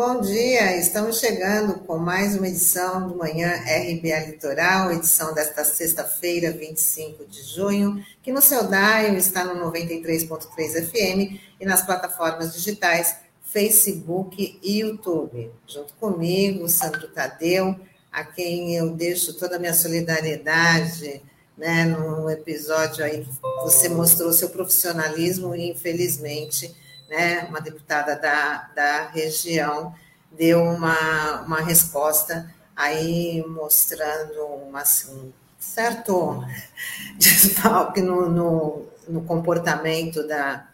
[0.00, 0.78] bom dia.
[0.78, 7.42] Estamos chegando com mais uma edição do Manhã RBA Litoral, edição desta sexta-feira, 25 de
[7.42, 14.80] junho, que no seu dial está no 93.3 FM e nas plataformas digitais Facebook e
[14.80, 15.50] YouTube.
[15.66, 17.78] Junto comigo, Sandro Tadeu,
[18.10, 21.20] a quem eu deixo toda a minha solidariedade,
[21.58, 23.30] né, no episódio aí que
[23.62, 26.74] você mostrou seu profissionalismo e, infelizmente,
[27.10, 29.92] né, uma deputada da, da região
[30.30, 36.42] deu uma, uma resposta aí mostrando uma, assim, certo
[37.18, 40.68] desfalque no, no, no comportamento da,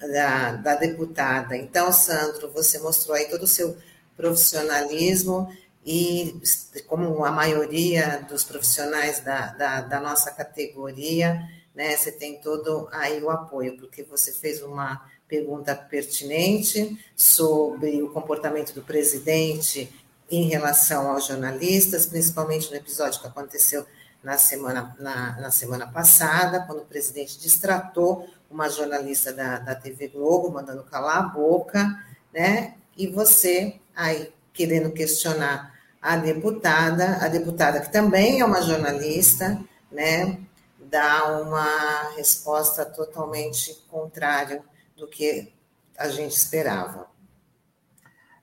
[0.00, 1.56] da, da, deputada.
[1.56, 3.76] Então, Sandro, você mostrou aí todo o seu
[4.16, 5.48] profissionalismo
[5.84, 6.42] e,
[6.88, 11.40] como a maioria dos profissionais da, da, da nossa categoria,
[11.72, 18.10] né, você tem todo aí o apoio, porque você fez uma pergunta pertinente sobre o
[18.10, 19.92] comportamento do presidente
[20.30, 23.86] em relação aos jornalistas, principalmente no episódio que aconteceu
[24.22, 30.08] na semana, na, na semana passada, quando o presidente distratou uma jornalista da, da TV
[30.08, 31.86] Globo, mandando calar a boca,
[32.32, 32.74] né?
[32.96, 39.60] E você aí querendo questionar a deputada, a deputada que também é uma jornalista,
[39.90, 40.40] né?
[40.78, 44.62] Dá uma resposta totalmente contrária
[44.96, 45.52] do que
[45.98, 47.06] a gente esperava.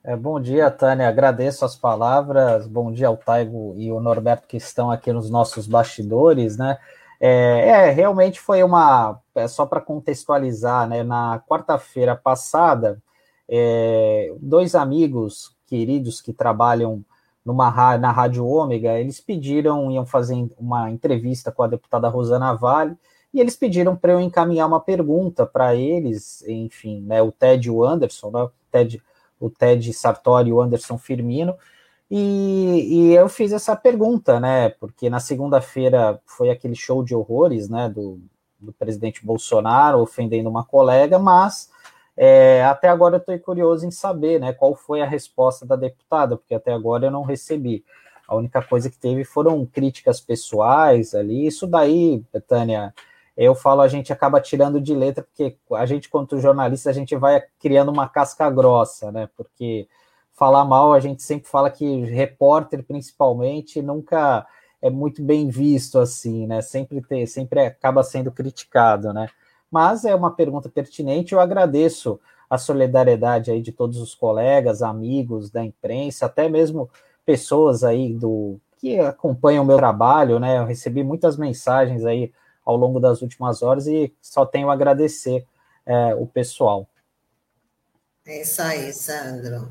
[0.02, 1.08] É, bom dia, Tânia.
[1.08, 2.66] Agradeço as palavras.
[2.66, 6.78] Bom dia ao Taigo e o Norberto que estão aqui nos nossos bastidores, né?
[7.18, 9.18] É, é realmente foi uma.
[9.34, 11.02] É, só para contextualizar, né?
[11.02, 13.02] Na quarta-feira passada,
[13.48, 17.04] é, dois amigos queridos que trabalham
[17.44, 22.96] numa na Rádio Ômega, eles pediram, iam fazer uma entrevista com a deputada Rosana Vale,
[23.34, 27.70] e eles pediram para eu encaminhar uma pergunta para eles, enfim, né, o Ted e
[27.70, 29.02] o Anderson, né, o, Ted,
[29.40, 31.56] o Ted Sartori e o Anderson Firmino,
[32.08, 37.68] e, e, eu fiz essa pergunta, né, porque na segunda-feira foi aquele show de horrores,
[37.68, 38.20] né, do,
[38.60, 41.70] do presidente Bolsonaro ofendendo uma colega, mas
[42.16, 46.36] é, até agora eu estou curioso em saber, né, qual foi a resposta da deputada,
[46.36, 47.84] porque até agora eu não recebi.
[48.28, 52.94] A única coisa que teve foram críticas pessoais ali, isso daí, Tânia,
[53.36, 57.16] eu falo, a gente acaba tirando de letra, porque a gente, quanto jornalista, a gente
[57.16, 59.28] vai criando uma casca grossa, né?
[59.36, 59.88] Porque
[60.32, 64.46] falar mal, a gente sempre fala que repórter, principalmente, nunca
[64.80, 66.60] é muito bem visto assim, né?
[66.62, 69.28] Sempre, ter, sempre acaba sendo criticado, né?
[69.70, 75.50] Mas é uma pergunta pertinente, eu agradeço a solidariedade aí de todos os colegas, amigos
[75.50, 76.88] da imprensa, até mesmo
[77.24, 80.58] pessoas aí do que acompanham o meu trabalho, né?
[80.58, 82.32] Eu recebi muitas mensagens aí
[82.64, 85.46] ao longo das últimas horas e só tenho a agradecer
[85.84, 86.88] é, o pessoal.
[88.26, 89.68] É isso aí, Sandro.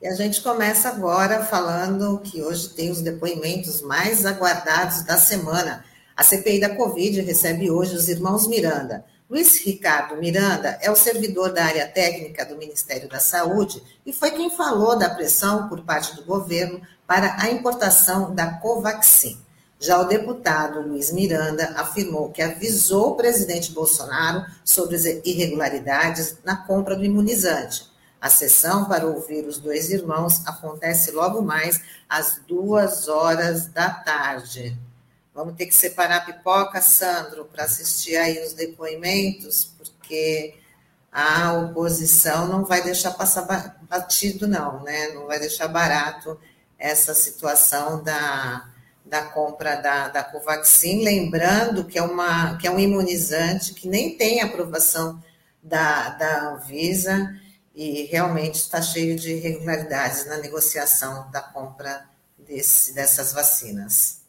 [0.00, 5.84] E a gente começa agora falando que hoje tem os depoimentos mais aguardados da semana.
[6.16, 9.04] A CPI da Covid recebe hoje os irmãos Miranda.
[9.30, 14.32] Luiz Ricardo Miranda é o servidor da área técnica do Ministério da Saúde e foi
[14.32, 19.41] quem falou da pressão por parte do governo para a importação da Covaxin.
[19.82, 26.54] Já o deputado Luiz Miranda afirmou que avisou o presidente Bolsonaro sobre as irregularidades na
[26.54, 27.90] compra do imunizante.
[28.20, 34.78] A sessão para ouvir os dois irmãos acontece logo mais às duas horas da tarde.
[35.34, 40.60] Vamos ter que separar a pipoca, Sandro, para assistir aí os depoimentos, porque
[41.10, 45.08] a oposição não vai deixar passar batido, não, né?
[45.08, 46.38] Não vai deixar barato
[46.78, 48.71] essa situação da
[49.12, 54.16] da compra da, da Covaxin, lembrando que é, uma, que é um imunizante que nem
[54.16, 55.22] tem aprovação
[55.62, 57.30] da, da Anvisa
[57.74, 62.06] e realmente está cheio de irregularidades na negociação da compra
[62.38, 64.22] desse, dessas vacinas.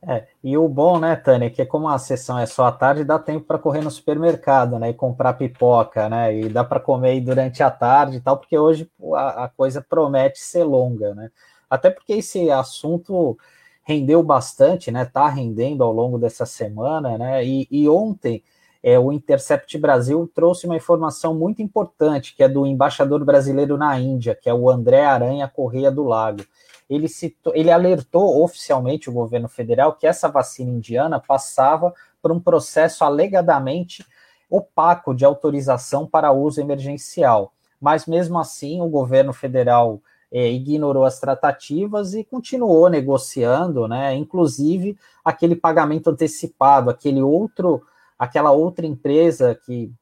[0.00, 3.18] É, e o bom, né, Tânia, que como a sessão é só à tarde, dá
[3.18, 7.62] tempo para correr no supermercado, né, e comprar pipoca, né, e dá para comer durante
[7.62, 11.30] a tarde e tal, porque hoje a, a coisa promete ser longa, né,
[11.68, 13.36] até porque esse assunto
[13.82, 15.02] rendeu bastante, né?
[15.02, 17.44] Está rendendo ao longo dessa semana, né?
[17.44, 18.42] E, e ontem
[18.82, 23.98] é, o Intercept Brasil trouxe uma informação muito importante, que é do embaixador brasileiro na
[23.98, 26.44] Índia, que é o André Aranha Correia do Lago.
[26.90, 32.40] Ele, citou, ele alertou oficialmente o governo federal que essa vacina indiana passava por um
[32.40, 34.04] processo alegadamente
[34.50, 37.52] opaco de autorização para uso emergencial.
[37.80, 40.00] Mas mesmo assim, o governo federal
[40.32, 44.14] é, ignorou as tratativas e continuou negociando, né?
[44.14, 47.82] Inclusive aquele pagamento antecipado, aquele outro,
[48.18, 49.92] aquela outra empresa que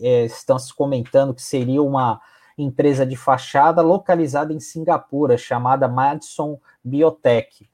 [0.00, 2.20] é, estão se comentando que seria uma
[2.58, 7.68] empresa de fachada localizada em Singapura, chamada Madison Biotech.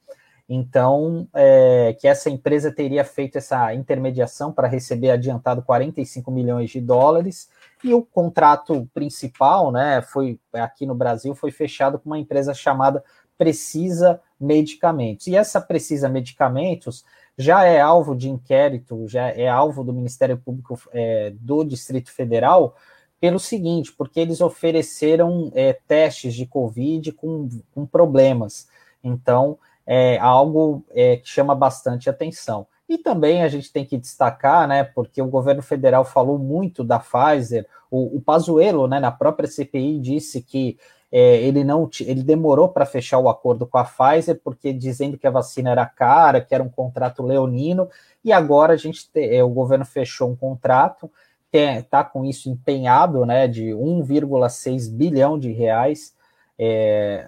[0.47, 6.81] Então, é, que essa empresa teria feito essa intermediação para receber adiantado 45 milhões de
[6.81, 7.49] dólares
[7.83, 13.03] e o contrato principal, né, foi aqui no Brasil, foi fechado com uma empresa chamada
[13.37, 15.27] Precisa Medicamentos.
[15.27, 17.05] E essa Precisa Medicamentos
[17.37, 22.75] já é alvo de inquérito, já é alvo do Ministério Público é, do Distrito Federal,
[23.19, 28.67] pelo seguinte, porque eles ofereceram é, testes de Covid com, com problemas.
[29.03, 32.65] Então, é algo é, que chama bastante atenção.
[32.87, 36.99] E também a gente tem que destacar, né, porque o governo federal falou muito da
[36.99, 40.77] Pfizer, o, o Pazuello, né, na própria CPI disse que
[41.11, 45.27] é, ele não ele demorou para fechar o acordo com a Pfizer, porque dizendo que
[45.27, 47.87] a vacina era cara, que era um contrato leonino,
[48.23, 51.09] e agora a gente te, é, o governo fechou um contrato,
[51.51, 56.15] está com isso empenhado, né, de 1,6 bilhão de reais,
[56.57, 57.25] é,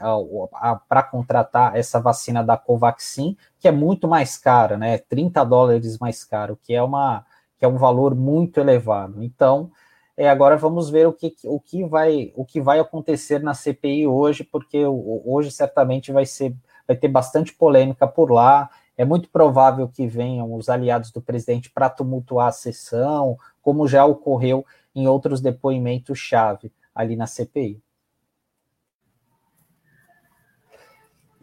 [0.87, 4.97] para contratar essa vacina da Covaxin, que é muito mais cara, né?
[4.97, 7.25] 30 dólares mais caro, que é uma
[7.57, 9.23] que é um valor muito elevado.
[9.23, 9.71] Então,
[10.17, 14.07] é, agora vamos ver o que, o, que vai, o que vai acontecer na CPI
[14.07, 16.53] hoje, porque hoje certamente vai ser
[16.87, 18.69] vai ter bastante polêmica por lá.
[18.97, 24.05] É muito provável que venham os aliados do presidente para tumultuar a sessão, como já
[24.05, 27.81] ocorreu em outros depoimentos-chave ali na CPI.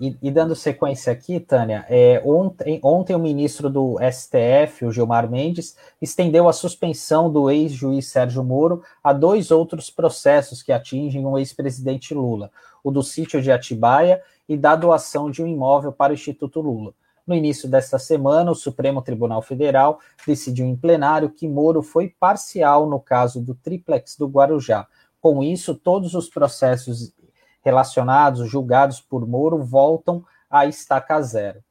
[0.03, 5.31] E, e, dando sequência aqui, Tânia, é, ontem, ontem o ministro do STF, o Gilmar
[5.31, 11.39] Mendes, estendeu a suspensão do ex-juiz Sérgio Moro a dois outros processos que atingem o
[11.39, 12.51] ex-presidente Lula,
[12.83, 16.93] o do sítio de Atibaia e da doação de um imóvel para o Instituto Lula.
[17.25, 22.91] No início desta semana, o Supremo Tribunal Federal decidiu em plenário que Moro foi parcial
[22.91, 24.85] no caso do triplex do Guarujá.
[25.21, 27.15] Com isso, todos os processos
[27.63, 31.63] relacionados, julgados por Moro, voltam à estaca zero.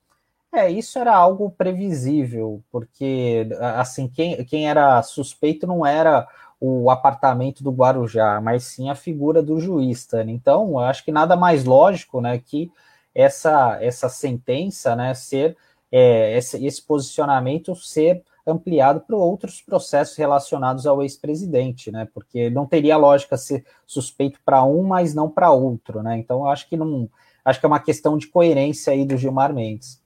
[0.54, 3.48] É, isso era algo previsível, porque
[3.78, 6.28] assim quem, quem era suspeito não era
[6.60, 10.34] o apartamento do Guarujá, mas sim a figura do juiz, Tânia.
[10.34, 12.70] Então, acho que nada mais lógico, né, que
[13.16, 15.58] essa essa sentença, né, ser
[15.92, 22.07] é, esse, esse posicionamento ser ampliado para outros processos relacionados ao ex-presidente, né?
[22.13, 26.18] Porque não teria lógica ser suspeito para um, mas não para outro, né?
[26.18, 27.09] Então, acho que não,
[27.44, 30.01] acho que é uma questão de coerência aí do Gilmar Mendes.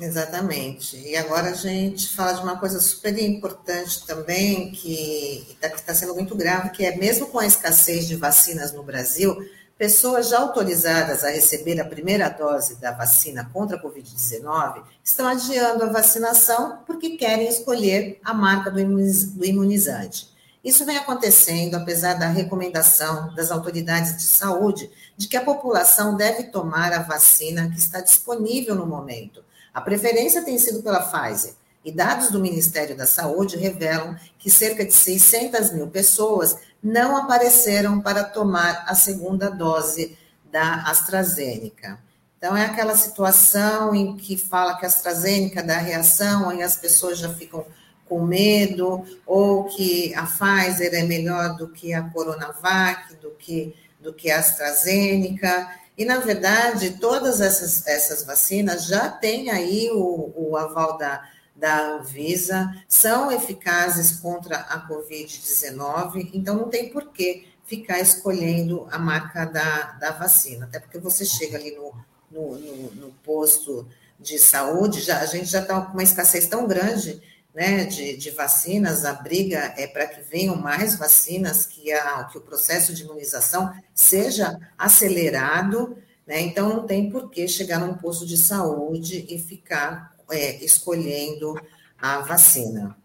[0.00, 0.96] Exatamente.
[0.96, 6.14] E agora a gente fala de uma coisa super importante também, que está tá sendo
[6.14, 9.36] muito grave, que é mesmo com a escassez de vacinas no Brasil,
[9.80, 15.82] pessoas já autorizadas a receber a primeira dose da vacina contra a Covid-19 estão adiando
[15.82, 20.28] a vacinação porque querem escolher a marca do imunizante.
[20.62, 26.42] Isso vem acontecendo apesar da recomendação das autoridades de saúde de que a população deve
[26.42, 29.42] tomar a vacina que está disponível no momento.
[29.72, 34.84] A preferência tem sido pela Pfizer, e dados do Ministério da Saúde revelam que cerca
[34.84, 40.16] de 600 mil pessoas não apareceram para tomar a segunda dose
[40.50, 41.98] da AstraZeneca.
[42.38, 47.18] Então, é aquela situação em que fala que a AstraZeneca dá reação, aí as pessoas
[47.18, 47.66] já ficam
[48.08, 54.12] com medo, ou que a Pfizer é melhor do que a Coronavac, do que, do
[54.12, 55.68] que a AstraZeneca.
[55.96, 61.22] E, na verdade, todas essas, essas vacinas já têm aí o, o aval da,
[61.60, 68.98] da Anvisa são eficazes contra a Covid-19, então não tem por que ficar escolhendo a
[68.98, 71.94] marca da, da vacina, até porque você chega ali no,
[72.30, 73.86] no, no, no posto
[74.18, 77.22] de saúde, já, a gente já está com uma escassez tão grande
[77.54, 82.38] né, de, de vacinas, a briga é para que venham mais vacinas, que, a, que
[82.38, 88.26] o processo de imunização seja acelerado, né, então não tem por que chegar num posto
[88.26, 91.54] de saúde e ficar é, escolhendo
[92.00, 92.96] a vacina.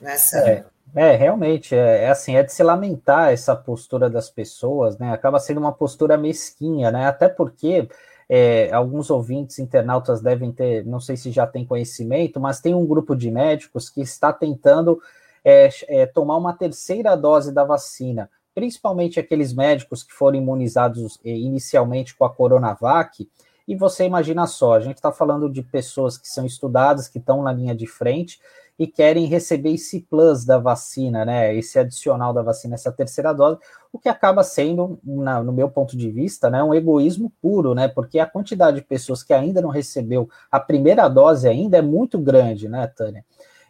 [0.00, 0.38] Nessa...
[0.38, 5.12] É, é, realmente, é, é, assim, é de se lamentar essa postura das pessoas, né?
[5.12, 7.06] Acaba sendo uma postura mesquinha, né?
[7.06, 7.88] Até porque
[8.28, 12.86] é, alguns ouvintes internautas devem ter, não sei se já tem conhecimento, mas tem um
[12.86, 15.00] grupo de médicos que está tentando
[15.44, 21.30] é, é, tomar uma terceira dose da vacina, principalmente aqueles médicos que foram imunizados é,
[21.30, 23.28] inicialmente com a Coronavac,
[23.68, 27.42] e você imagina só, a gente está falando de pessoas que são estudadas, que estão
[27.42, 28.40] na linha de frente
[28.78, 31.54] e querem receber esse plus da vacina, né?
[31.54, 33.58] Esse adicional da vacina, essa terceira dose,
[33.92, 37.88] o que acaba sendo, na, no meu ponto de vista, né, um egoísmo puro, né?
[37.88, 42.18] Porque a quantidade de pessoas que ainda não recebeu a primeira dose ainda é muito
[42.18, 43.22] grande, né, Tânia?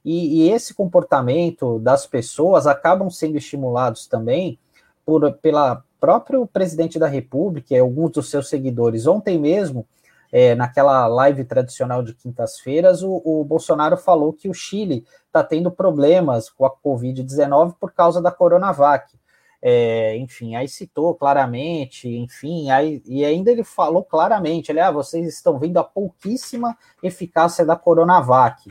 [0.04, 4.60] E, e esse comportamento das pessoas acabam sendo estimulados também
[5.04, 9.86] por, pela, próprio presidente da República e alguns dos seus seguidores, ontem mesmo,
[10.30, 15.70] é, naquela live tradicional de quintas-feiras, o, o, Bolsonaro falou que o Chile está tendo
[15.70, 19.16] problemas com a Covid-19 por causa da Coronavac.
[19.60, 25.26] É, enfim, aí citou claramente, enfim, aí, e ainda ele falou claramente, ele, ah, vocês
[25.26, 28.70] estão vendo a pouquíssima eficácia da Coronavac,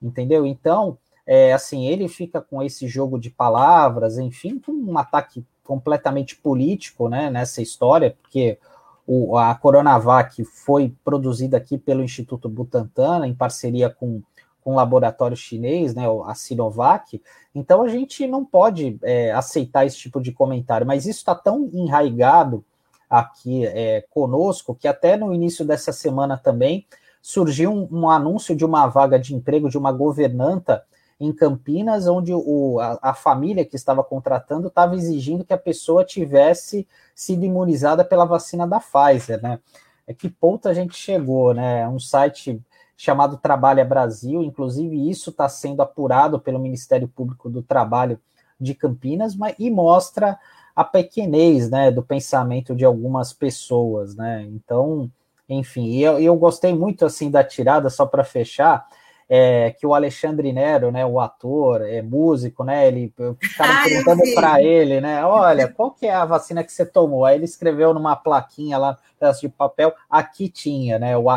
[0.00, 0.46] entendeu?
[0.46, 0.96] Então,
[1.32, 7.08] é, assim, ele fica com esse jogo de palavras, enfim, com um ataque completamente político,
[7.08, 8.58] né, nessa história, porque
[9.06, 14.20] o, a Coronavac foi produzida aqui pelo Instituto Butantan, em parceria com,
[14.60, 17.22] com o laboratório chinês, né, a Sinovac,
[17.54, 21.70] então a gente não pode é, aceitar esse tipo de comentário, mas isso está tão
[21.72, 22.64] enraigado
[23.08, 26.84] aqui é, conosco que até no início dessa semana também
[27.22, 30.82] surgiu um, um, anúncio de uma vaga de emprego de uma governanta
[31.20, 36.02] em Campinas, onde o, a, a família que estava contratando estava exigindo que a pessoa
[36.02, 39.60] tivesse sido imunizada pela vacina da Pfizer, né?
[40.06, 41.86] É que ponto a gente chegou, né?
[41.86, 42.60] Um site
[42.96, 48.18] chamado Trabalha Brasil, inclusive isso está sendo apurado pelo Ministério Público do Trabalho
[48.58, 50.38] de Campinas, mas, e mostra
[50.74, 54.46] a pequenez, né, do pensamento de algumas pessoas, né?
[54.50, 55.10] Então,
[55.48, 58.86] enfim, eu, eu gostei muito assim da tirada, só para fechar,
[59.32, 64.22] é, que o Alexandre Nero, né, o ator, é músico, né, ele ficaram ah, perguntando
[64.34, 67.24] para ele, né, olha, qual que é a vacina que você tomou?
[67.24, 71.30] Aí ele escreveu numa plaquinha lá, pedaço de papel, aqui tinha, né, o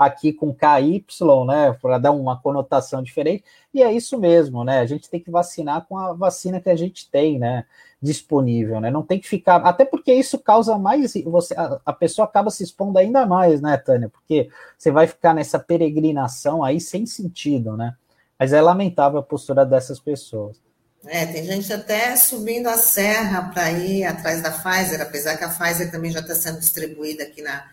[0.00, 1.04] aqui com KY,
[1.46, 5.30] né, para dar uma conotação diferente, e é isso mesmo, né, a gente tem que
[5.30, 7.66] vacinar com a vacina que a gente tem, né,
[8.02, 8.90] disponível, né?
[8.90, 12.64] Não tem que ficar, até porque isso causa mais, você a, a, pessoa acaba se
[12.64, 14.08] expondo ainda mais, né, Tânia?
[14.08, 17.94] Porque você vai ficar nessa peregrinação aí sem sentido, né?
[18.38, 20.58] Mas é lamentável a postura dessas pessoas.
[21.04, 25.50] É, tem gente até subindo a serra para ir atrás da Pfizer, apesar que a
[25.50, 27.66] Pfizer também já está sendo distribuída aqui na,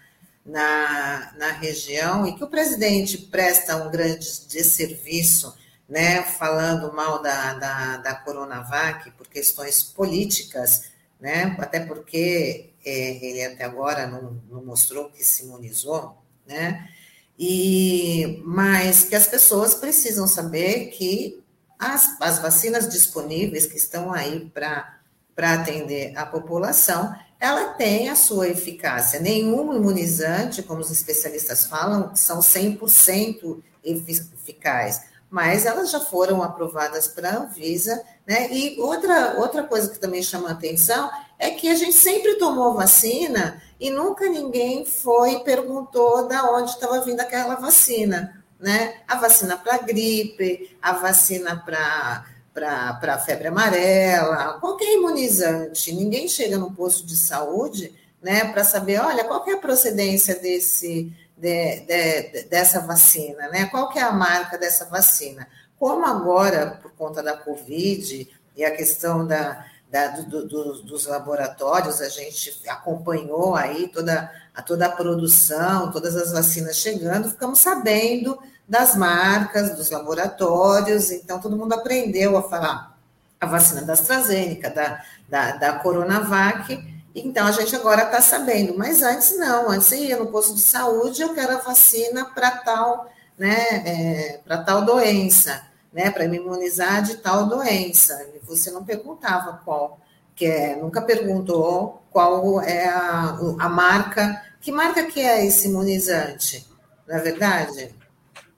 [0.48, 5.54] na, na região, e que o presidente presta um grande desserviço
[5.88, 10.90] né, falando mal da, da, da Coronavac por questões políticas,
[11.20, 16.90] né, até porque é, ele até agora não, não, mostrou que se imunizou, né,
[17.38, 21.44] e, mas que as pessoas precisam saber que
[21.78, 25.00] as, as vacinas disponíveis que estão aí para
[25.38, 29.20] atender a população, ela tem a sua eficácia.
[29.20, 37.30] Nenhum imunizante, como os especialistas falam, são 100% eficazes mas elas já foram aprovadas para
[37.30, 38.50] a Anvisa, né?
[38.52, 42.74] E outra, outra coisa que também chama a atenção é que a gente sempre tomou
[42.74, 49.02] vacina e nunca ninguém foi e perguntou da onde estava vindo aquela vacina, né?
[49.08, 52.26] A vacina para gripe, a vacina para
[52.58, 59.24] para febre amarela, qualquer imunizante, ninguém chega no posto de saúde, né, para saber, olha,
[59.26, 63.66] qual é a procedência desse de, de, dessa vacina, né?
[63.68, 65.48] Qual é a marca dessa vacina?
[65.80, 72.02] Como agora, por conta da Covid e a questão da, da do, do, dos laboratórios,
[72.02, 78.40] a gente acompanhou aí toda a, toda a produção, todas as vacinas chegando, ficamos sabendo
[78.68, 82.98] das marcas, dos laboratórios, então todo mundo aprendeu a falar
[83.40, 89.02] a vacina da AstraZeneca, da, da, da Coronavac, então, a gente agora está sabendo, mas
[89.02, 93.12] antes não, antes você ia no posto de saúde, eu quero a vacina para tal,
[93.36, 98.24] né, é, para tal doença, né, para me imunizar de tal doença.
[98.36, 100.00] E você não perguntava qual,
[100.36, 106.68] que é, nunca perguntou qual é a, a marca, que marca que é esse imunizante,
[107.08, 107.96] não é verdade?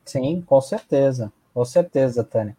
[0.09, 2.57] Sim, com certeza, com certeza, Tânia.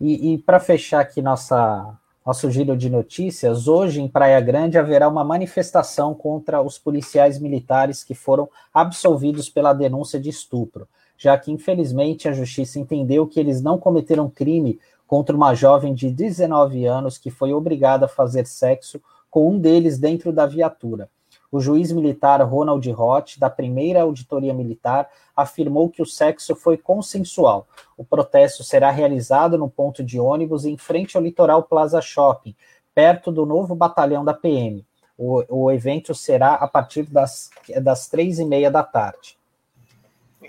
[0.00, 5.08] E, e para fechar aqui nossa nosso giro de notícias, hoje em Praia Grande haverá
[5.08, 10.86] uma manifestação contra os policiais militares que foram absolvidos pela denúncia de estupro,
[11.18, 16.08] já que infelizmente a justiça entendeu que eles não cometeram crime contra uma jovem de
[16.10, 21.10] 19 anos que foi obrigada a fazer sexo com um deles dentro da viatura.
[21.52, 27.68] O juiz militar Ronald Roth, da primeira auditoria militar, afirmou que o sexo foi consensual.
[27.94, 32.56] O protesto será realizado no ponto de ônibus em frente ao Litoral Plaza Shopping,
[32.94, 34.82] perto do novo batalhão da PM.
[35.18, 37.50] O, o evento será a partir das,
[37.82, 39.36] das três e meia da tarde.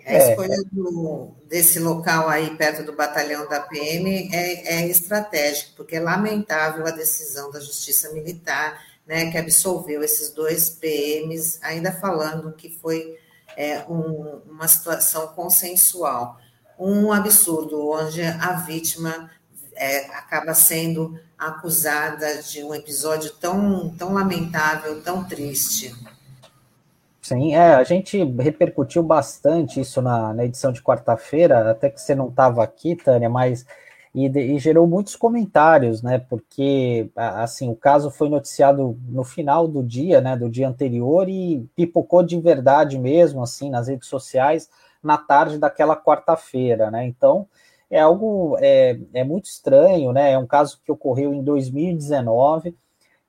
[0.06, 5.98] A escolha do, desse local aí perto do batalhão da PM é, é estratégico, porque
[5.98, 12.54] é lamentável a decisão da Justiça Militar né, que absolveu esses dois PMs, ainda falando
[12.54, 13.18] que foi
[13.58, 16.38] é, um, uma situação consensual.
[16.80, 19.30] Um absurdo, onde a vítima
[19.76, 25.94] é, acaba sendo acusada de um episódio tão, tão lamentável, tão triste.
[27.22, 32.14] Sim, é, a gente repercutiu bastante isso na, na edição de quarta-feira, até que você
[32.14, 33.66] não estava aqui, Tânia, mas
[34.14, 36.20] e, e, gerou muitos comentários, né?
[36.20, 40.38] Porque assim o caso foi noticiado no final do dia, né?
[40.38, 44.70] Do dia anterior e pipocou de verdade mesmo, assim, nas redes sociais
[45.02, 47.06] na tarde daquela quarta-feira, né?
[47.06, 47.48] Então
[47.90, 50.32] é algo é, é muito estranho, né?
[50.32, 52.76] É um caso que ocorreu em 2019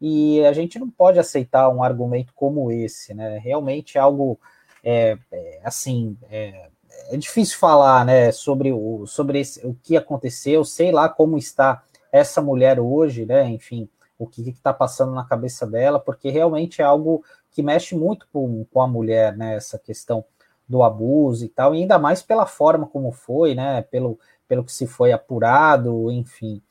[0.00, 3.38] e a gente não pode aceitar um argumento como esse, né?
[3.38, 4.38] Realmente é algo
[4.83, 6.69] é, é, assim é,
[7.09, 8.33] é, difícil falar, né?
[8.33, 11.83] Sobre o sobre esse, o que aconteceu, sei lá como está
[12.13, 13.49] essa mulher hoje, né?
[13.49, 18.27] Enfim, o que está passando na cabeça dela, porque realmente é algo que mexe muito
[18.33, 19.57] com, com a mulher, né?
[19.57, 20.25] Essa questão
[20.69, 23.83] do abuso e tal, e ainda mais pela forma como foi, né?
[23.83, 26.63] Pelo, pelo que se foi apurado, enfim.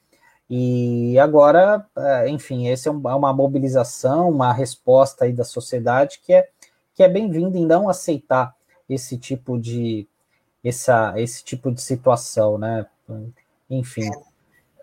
[0.49, 6.33] E agora, é, enfim, essa é, é uma mobilização, uma resposta aí da sociedade que
[6.33, 6.49] é,
[6.93, 8.55] que é bem-vinda em não aceitar
[8.87, 10.07] esse tipo de
[10.63, 12.85] essa, esse tipo de situação, né?
[13.69, 14.09] Enfim.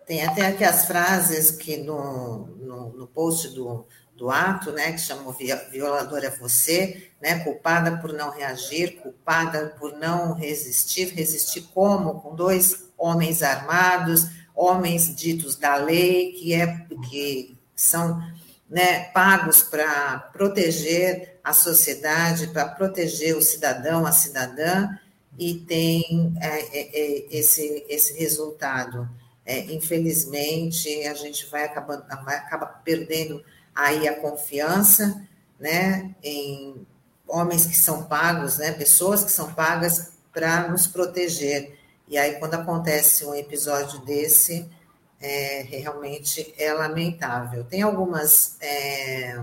[0.05, 3.85] Tem até aqui as frases que no, no, no post do,
[4.15, 5.35] do ato, né, que chamou
[5.71, 12.19] violador é você, né, culpada por não reagir, culpada por não resistir, resistir como?
[12.19, 18.21] Com dois homens armados, homens ditos da lei, que, é, que são
[18.69, 24.89] né, pagos para proteger a sociedade, para proteger o cidadão, a cidadã,
[25.37, 29.09] e tem é, é, é, esse, esse resultado.
[29.45, 35.27] É, infelizmente, a gente vai, acabando, vai acabar perdendo aí a confiança
[35.59, 36.85] né, em
[37.27, 41.77] homens que são pagos, né, pessoas que são pagas para nos proteger.
[42.07, 44.69] E aí, quando acontece um episódio desse,
[45.21, 47.63] é, realmente é lamentável.
[47.63, 49.39] Tem algumas é,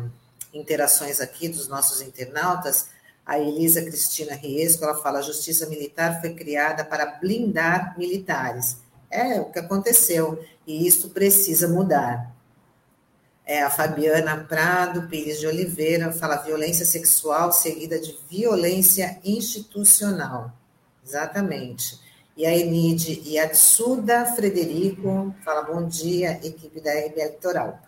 [0.53, 2.89] interações aqui dos nossos internautas.
[3.29, 8.79] A Elisa Cristina Riesco, ela fala: a justiça militar foi criada para blindar militares.
[9.11, 12.35] É o que aconteceu, e isso precisa mudar.
[13.45, 20.51] É, a Fabiana Prado Pires de Oliveira fala violência sexual seguida de violência institucional.
[21.05, 22.01] Exatamente.
[22.35, 27.79] E a Enide Yatsuda Frederico fala bom dia, equipe da RB Eleitoral.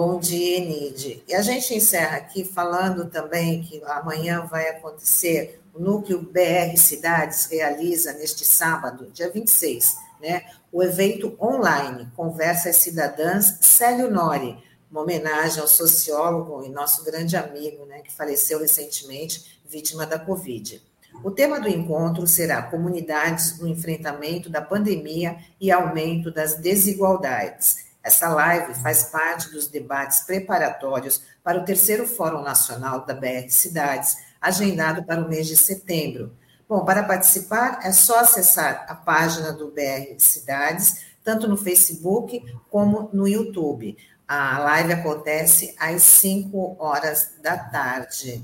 [0.00, 1.24] Bom dia, Enide.
[1.26, 7.46] E a gente encerra aqui falando também que amanhã vai acontecer, o Núcleo BR Cidades
[7.46, 14.56] realiza neste sábado, dia 26, né, o evento online Conversas Cidadãs Célio Nori,
[14.88, 20.80] uma homenagem ao sociólogo e nosso grande amigo, né, que faleceu recentemente, vítima da Covid.
[21.24, 27.87] O tema do encontro será Comunidades no enfrentamento da pandemia e aumento das desigualdades.
[28.08, 34.16] Essa live faz parte dos debates preparatórios para o terceiro Fórum Nacional da BR Cidades,
[34.40, 36.32] agendado para o mês de setembro.
[36.66, 43.10] Bom, para participar é só acessar a página do BR Cidades, tanto no Facebook como
[43.12, 43.94] no YouTube.
[44.26, 48.42] A live acontece às 5 horas da tarde.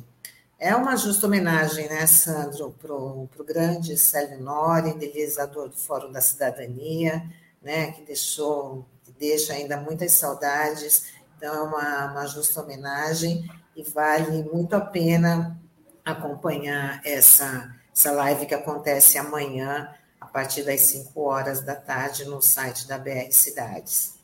[0.58, 6.20] É uma justa homenagem, né, Sandro, para o grande Célio Nori, idealizador do Fórum da
[6.20, 7.24] Cidadania,
[7.62, 8.84] né, que deixou,
[9.28, 11.06] deixa ainda muitas saudades.
[11.36, 15.58] Então, é uma, uma justa homenagem e vale muito a pena
[16.04, 19.88] acompanhar essa, essa live que acontece amanhã,
[20.20, 24.14] a partir das 5 horas da tarde, no site da BR Cidades.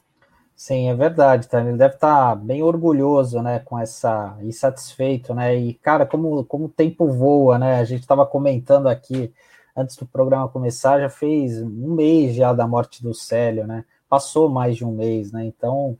[0.54, 1.60] Sim, é verdade, tá?
[1.60, 5.56] Ele deve estar tá bem orgulhoso, né, com essa e satisfeito, né?
[5.56, 7.80] E cara, como como o tempo voa, né?
[7.80, 9.32] A gente estava comentando aqui
[9.74, 13.86] antes do programa começar, já fez um mês já da morte do Célio, né?
[14.11, 15.46] Passou mais de um mês, né?
[15.46, 15.96] Então,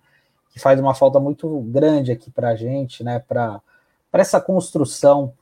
[0.51, 3.19] que faz uma falta muito grande aqui para a gente, né?
[3.21, 3.63] Para
[4.13, 5.33] essa construção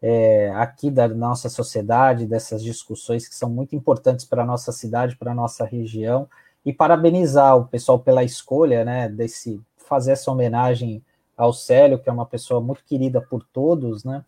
[0.00, 5.16] é, aqui da nossa sociedade, dessas discussões que são muito importantes para a nossa cidade,
[5.16, 6.28] para a nossa região
[6.64, 11.02] e parabenizar o pessoal pela escolha, né, desse fazer essa homenagem
[11.36, 14.24] ao Célio, que é uma pessoa muito querida por todos, né?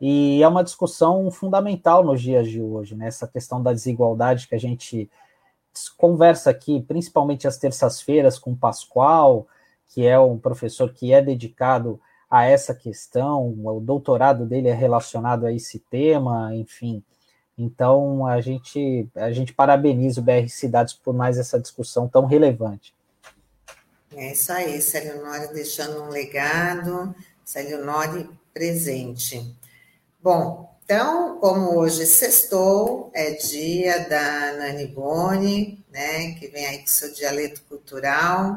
[0.00, 3.06] E é uma discussão fundamental nos dias de hoje, né?
[3.06, 5.08] Essa questão da desigualdade que a gente
[5.96, 9.46] conversa aqui, principalmente às terças-feiras com o Pascoal,
[9.88, 15.46] que é um professor que é dedicado a essa questão, o doutorado dele é relacionado
[15.46, 17.02] a esse tema, enfim.
[17.58, 22.94] Então, a gente, a gente parabeniza o BR Cidades por mais essa discussão tão relevante.
[24.14, 29.56] É isso aí, Célio Nori deixando um legado, Célio Nori presente.
[30.22, 36.88] Bom, Então, como hoje sextou, é dia da Nani Boni, né, que vem aí com
[36.88, 38.56] seu dialeto cultural.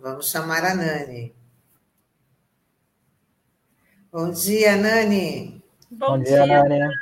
[0.00, 1.34] Vamos chamar a Nani.
[4.10, 5.62] Bom dia, Nani.
[5.90, 6.94] Bom, Bom dia, dia Nani.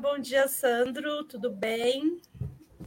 [0.00, 1.24] Bom dia, Sandro.
[1.24, 2.22] Tudo bem?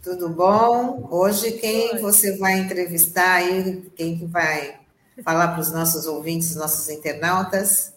[0.02, 1.10] Tudo bom?
[1.12, 1.98] Hoje quem Oi.
[1.98, 3.82] você vai entrevistar aí?
[3.98, 4.80] Quem que vai
[5.22, 7.94] falar para os nossos ouvintes, nossos internautas?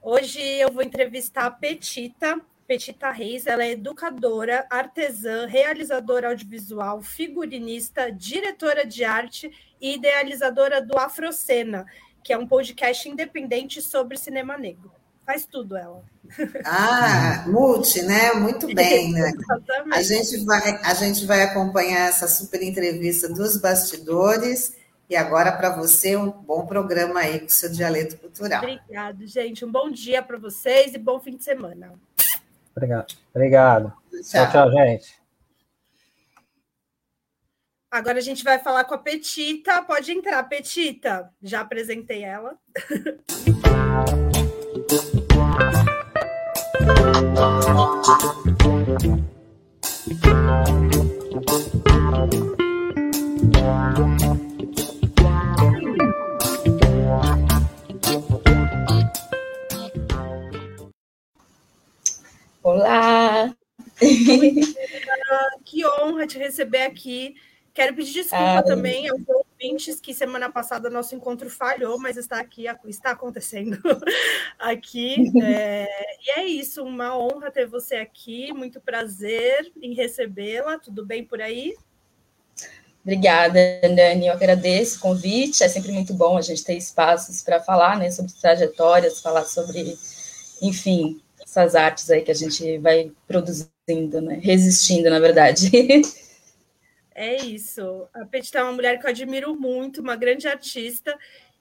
[0.00, 2.40] Hoje eu vou entrevistar a Petita,
[2.72, 10.96] Petita Reis, ela é educadora, artesã, realizadora audiovisual, figurinista, diretora de arte e idealizadora do
[10.96, 11.84] Afrocena,
[12.24, 14.90] que é um podcast independente sobre cinema negro.
[15.26, 16.02] Faz tudo ela.
[16.64, 18.32] Ah, multi, né?
[18.32, 19.30] Muito bem, né?
[19.92, 24.74] A gente, vai, a gente vai acompanhar essa super entrevista dos bastidores.
[25.10, 28.62] E agora, para você, um bom programa aí com o seu dialeto cultural.
[28.62, 29.62] Obrigado, gente.
[29.62, 31.92] Um bom dia para vocês e bom fim de semana.
[32.74, 33.14] Obrigado.
[33.34, 33.92] Obrigado.
[34.10, 35.22] Tchau, tchau, tchau gente.
[37.90, 39.82] Agora a gente vai falar com a Petita.
[39.82, 41.30] Pode entrar, Petita.
[41.42, 42.56] Já apresentei ela.
[62.72, 63.54] Olá!
[65.62, 67.34] que honra te receber aqui.
[67.74, 72.40] Quero pedir desculpa ah, também aos ouvintes que semana passada nosso encontro falhou, mas está
[72.40, 73.78] aqui, está acontecendo
[74.58, 75.16] aqui.
[75.42, 75.86] É,
[76.24, 80.78] e é isso, uma honra ter você aqui, muito prazer em recebê-la.
[80.78, 81.74] Tudo bem por aí?
[83.02, 84.28] Obrigada, Dani.
[84.28, 85.62] Eu agradeço o convite.
[85.62, 89.94] É sempre muito bom a gente ter espaços para falar né, sobre trajetórias, falar sobre,
[90.62, 91.20] enfim,
[91.52, 94.38] essas artes aí que a gente vai produzindo, né?
[94.42, 95.70] Resistindo, na verdade.
[97.14, 98.08] É isso.
[98.14, 101.14] A Petita é uma mulher que eu admiro muito, uma grande artista.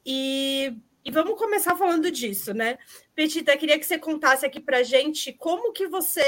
[0.05, 0.73] E,
[1.03, 2.77] e vamos começar falando disso, né?
[3.13, 6.23] Petita, queria que você contasse aqui para gente como que você,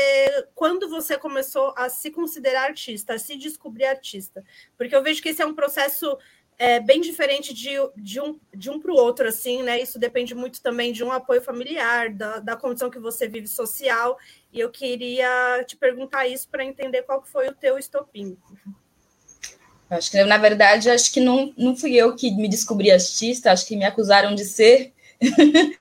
[0.54, 4.44] quando você começou a se considerar artista, a se descobrir artista.
[4.78, 6.18] Porque eu vejo que esse é um processo
[6.58, 9.82] é, bem diferente de, de um, de um para o outro, assim, né?
[9.82, 14.18] Isso depende muito também de um apoio familiar, da, da condição que você vive social.
[14.52, 18.38] E eu queria te perguntar isso para entender qual foi o teu estopim.
[19.90, 23.68] Acho que, na verdade, acho que não, não fui eu que me descobri artista, acho
[23.68, 24.94] que me acusaram de ser.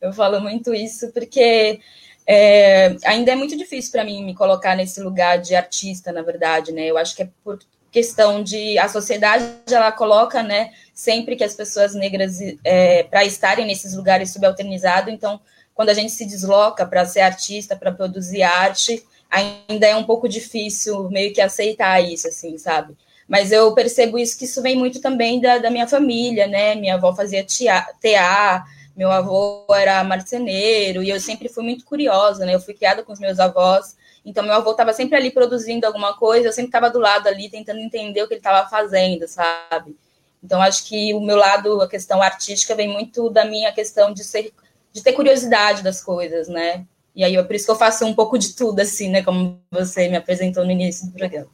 [0.00, 1.80] eu falo muito isso porque
[2.26, 6.72] é, ainda é muito difícil para mim me colocar nesse lugar de artista, na verdade,
[6.72, 6.86] né?
[6.86, 7.58] Eu acho que é por
[7.98, 13.66] questão de a sociedade ela coloca, né, sempre que as pessoas negras é, para estarem
[13.66, 15.40] nesses lugares subalternizados, então
[15.74, 20.28] quando a gente se desloca para ser artista, para produzir arte, ainda é um pouco
[20.28, 22.96] difícil meio que aceitar isso, assim, sabe?
[23.26, 26.76] Mas eu percebo isso que isso vem muito também da, da minha família, né?
[26.76, 32.54] Minha avó fazia teatro, meu avô era marceneiro, e eu sempre fui muito curiosa, né?
[32.54, 33.96] Eu fui criada com os meus avós,
[34.28, 37.48] então meu avô estava sempre ali produzindo alguma coisa, eu sempre estava do lado ali
[37.48, 39.96] tentando entender o que ele estava fazendo, sabe?
[40.44, 44.22] Então acho que o meu lado, a questão artística, vem muito da minha questão de
[44.22, 44.52] ser,
[44.92, 46.86] de ter curiosidade das coisas, né?
[47.16, 49.22] E aí é por isso que eu faço um pouco de tudo, assim, né?
[49.22, 51.48] Como você me apresentou no início do programa.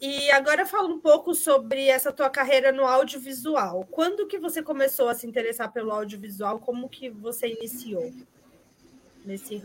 [0.00, 3.86] E agora fala um pouco sobre essa tua carreira no audiovisual.
[3.88, 6.58] Quando que você começou a se interessar pelo audiovisual?
[6.58, 8.12] Como que você iniciou?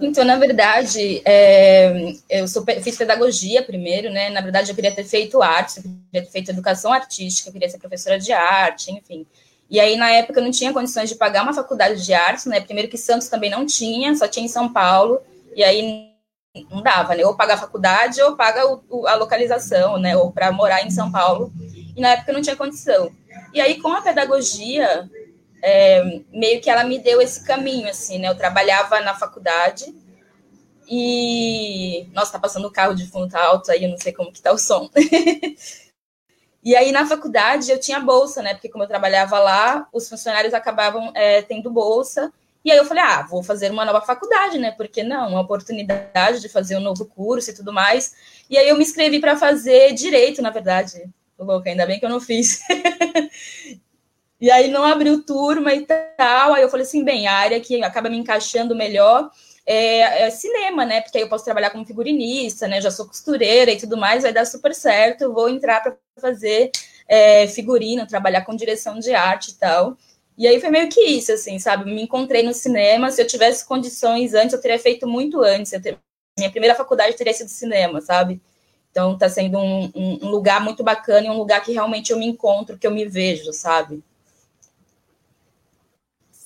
[0.02, 4.30] Então, na verdade, é, eu sou, fiz pedagogia primeiro, né?
[4.30, 7.70] Na verdade, eu queria ter feito arte, eu queria ter feito educação artística, eu queria
[7.70, 9.28] ser professora de arte, enfim.
[9.70, 12.60] E aí, na época, eu não tinha condições de pagar uma faculdade de artes, né?
[12.62, 15.22] Primeiro que Santos também não tinha, só tinha em São Paulo.
[15.56, 16.10] E aí
[16.72, 17.26] não dava, né?
[17.26, 20.18] Ou pagar a faculdade ou paga o, a localização, né?
[20.18, 21.52] Ou para morar em São Paulo.
[21.96, 23.12] E na época não tinha condição.
[23.54, 25.10] E aí, com a pedagogia,
[25.62, 28.30] é, meio que ela me deu esse caminho, assim, né?
[28.30, 29.94] Eu trabalhava na faculdade
[30.90, 32.08] e.
[32.14, 34.42] Nossa, tá passando o carro de fundo, tá alto aí, eu não sei como que
[34.42, 34.90] tá o som.
[36.64, 38.54] e aí, na faculdade, eu tinha bolsa, né?
[38.54, 42.32] Porque como eu trabalhava lá, os funcionários acabavam é, tendo bolsa.
[42.64, 44.72] E aí eu falei, ah, vou fazer uma nova faculdade, né?
[44.72, 48.14] Porque não, uma oportunidade de fazer um novo curso e tudo mais.
[48.50, 51.10] E aí eu me inscrevi para fazer direito, na verdade.
[51.38, 52.62] Louca, ainda bem que eu não fiz.
[54.40, 56.54] e aí não abriu turma e tal.
[56.54, 59.30] Aí eu falei assim, bem, a área que acaba me encaixando melhor
[59.66, 61.02] é, é cinema, né?
[61.02, 62.82] Porque aí eu posso trabalhar como figurinista, né?
[62.82, 65.34] já sou costureira e tudo mais, vai dar super certo.
[65.34, 66.72] vou entrar para fazer
[67.08, 69.98] é, figurino, trabalhar com direção de arte e tal.
[70.38, 71.86] E aí foi meio que isso, assim, sabe?
[71.86, 73.12] Me encontrei no cinema.
[73.12, 75.72] Se eu tivesse condições antes, eu teria feito muito antes.
[75.82, 75.98] Ter...
[76.38, 78.42] Minha primeira faculdade teria sido cinema, sabe?
[78.90, 82.18] Então tá sendo um, um, um, lugar muito bacana e um lugar que realmente eu
[82.18, 84.02] me encontro, que eu me vejo, sabe?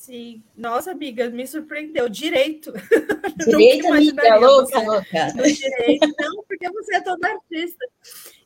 [0.03, 0.43] Sim.
[0.57, 2.09] Nossa, amiga, me surpreendeu.
[2.09, 2.73] Direito.
[3.47, 5.27] Direito, amiga, louca, louca.
[5.31, 6.13] direito.
[6.19, 7.85] Não, porque você é toda artista.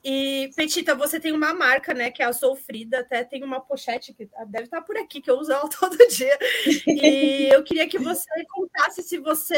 [0.03, 4.13] E, Petita, você tem uma marca, né, que é a Sofrida, até tem uma pochete
[4.13, 6.37] que deve estar por aqui, que eu uso ela todo dia.
[6.85, 9.57] E eu queria que você contasse se você,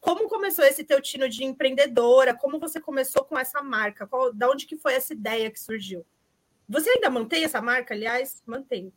[0.00, 4.50] como começou esse teu tino de empreendedora, como você começou com essa marca, qual, da
[4.50, 6.04] onde que foi essa ideia que surgiu?
[6.68, 8.42] Você ainda mantém essa marca, aliás?
[8.44, 8.92] Mantém.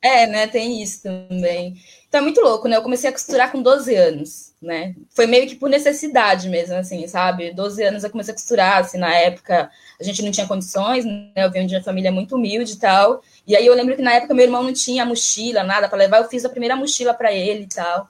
[0.00, 0.46] É, né?
[0.46, 1.74] Tem isso também.
[2.08, 2.76] Então é muito louco, né?
[2.76, 4.94] Eu comecei a costurar com 12 anos, né?
[5.10, 7.52] Foi meio que por necessidade mesmo, assim, sabe?
[7.52, 11.32] 12 anos eu comecei a costurar, assim, na época a gente não tinha condições, né?
[11.36, 13.22] Eu venho de uma família muito humilde e tal.
[13.46, 16.18] E aí eu lembro que na época meu irmão não tinha mochila, nada para levar,
[16.18, 18.08] eu fiz a primeira mochila para ele e tal.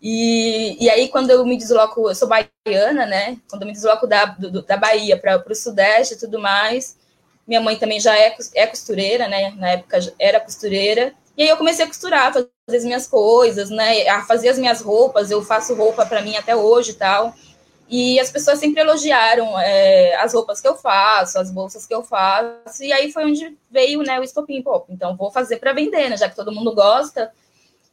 [0.00, 3.36] E, e aí, quando eu me desloco, eu sou baiana, né?
[3.50, 6.96] Quando eu me desloco da, do, da Bahia para o Sudeste e tudo mais,
[7.48, 9.54] minha mãe também já é, é costureira, né?
[9.56, 11.14] Na época era costureira.
[11.34, 14.06] E aí eu comecei a costurar, fazer as minhas coisas, né?
[14.06, 15.30] A fazer as minhas roupas.
[15.30, 17.34] Eu faço roupa para mim até hoje e tal.
[17.88, 22.02] E as pessoas sempre elogiaram é, as roupas que eu faço, as bolsas que eu
[22.02, 22.84] faço.
[22.84, 24.92] E aí foi onde veio né, o estopim pop.
[24.92, 26.18] Então, vou fazer para vender, né?
[26.18, 27.32] Já que todo mundo gosta.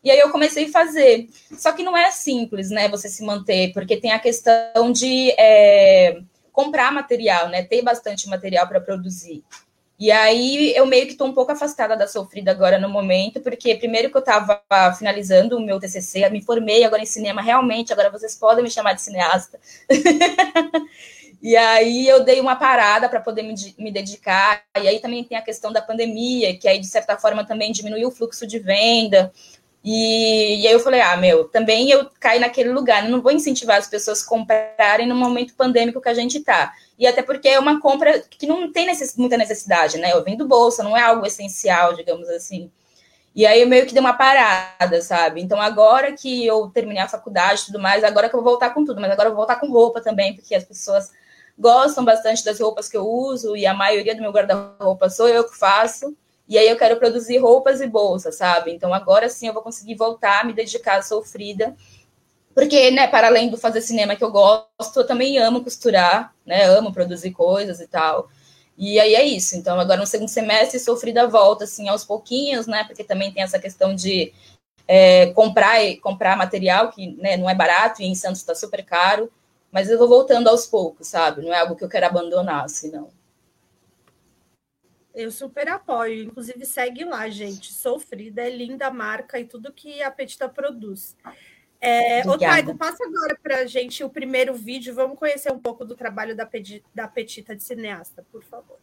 [0.04, 1.30] E aí eu comecei a fazer.
[1.58, 2.90] Só que não é simples, né?
[2.90, 6.20] Você se manter, porque tem a questão de é,
[6.56, 7.62] comprar material, né?
[7.62, 9.44] Ter bastante material para produzir.
[9.98, 13.76] E aí eu meio que estou um pouco afastada da sofrida agora no momento, porque
[13.76, 14.62] primeiro que eu estava
[14.98, 18.94] finalizando o meu TCC, me formei agora em cinema, realmente, agora vocês podem me chamar
[18.94, 19.58] de cineasta.
[21.42, 24.64] e aí eu dei uma parada para poder me, me, dedicar.
[24.82, 28.10] E aí também tem a questão da pandemia, que aí de certa forma também diminuiu
[28.10, 29.32] o fluxo de venda.
[29.88, 33.78] E, e, aí eu falei, ah, meu, também eu caí naquele lugar, não vou incentivar
[33.78, 36.74] as pessoas a comprarem no momento pandêmico que a gente está.
[36.98, 40.12] E até porque é uma compra que não tem necess, muita necessidade, né?
[40.12, 42.72] Eu vendo bolsa, não é algo essencial, digamos assim.
[43.36, 45.40] E aí eu meio que dei uma parada, sabe?
[45.42, 48.72] Então agora que eu terminei a faculdade e tudo mais, agora que eu vou voltar
[48.72, 51.12] com tudo, mas agora eu vou voltar com roupa também, porque as pessoas
[51.60, 55.48] gostam bastante das roupas que eu uso e a maioria do meu guarda-roupa sou eu
[55.48, 56.16] que faço.
[56.48, 58.72] E aí eu quero produzir roupas e bolsas, sabe?
[58.72, 61.76] Então agora sim eu vou conseguir voltar a me dedicar à sofrida.
[62.56, 66.64] Porque, né, para além do fazer cinema que eu gosto, eu também amo costurar, né?
[66.66, 68.30] Amo produzir coisas e tal.
[68.78, 69.58] E aí é isso.
[69.58, 72.86] Então, agora no segundo semestre, sofrida volta, assim, aos pouquinhos, né?
[72.86, 74.34] Porque também tem essa questão de
[74.88, 79.30] é, comprar comprar material, que né, não é barato, e em Santos está super caro.
[79.72, 81.42] Mas eu vou voltando aos poucos, sabe?
[81.42, 83.10] Não é algo que eu quero abandonar, assim, não.
[85.16, 86.26] Eu super apoio.
[86.26, 87.72] Inclusive, segue lá, gente.
[87.72, 91.16] Sofrida é linda a marca e tudo que a Petita produz.
[91.80, 94.94] É, ô, Taigo, passa agora para a gente o primeiro vídeo.
[94.94, 96.50] Vamos conhecer um pouco do trabalho da,
[96.94, 98.78] da Petita de cineasta, por favor.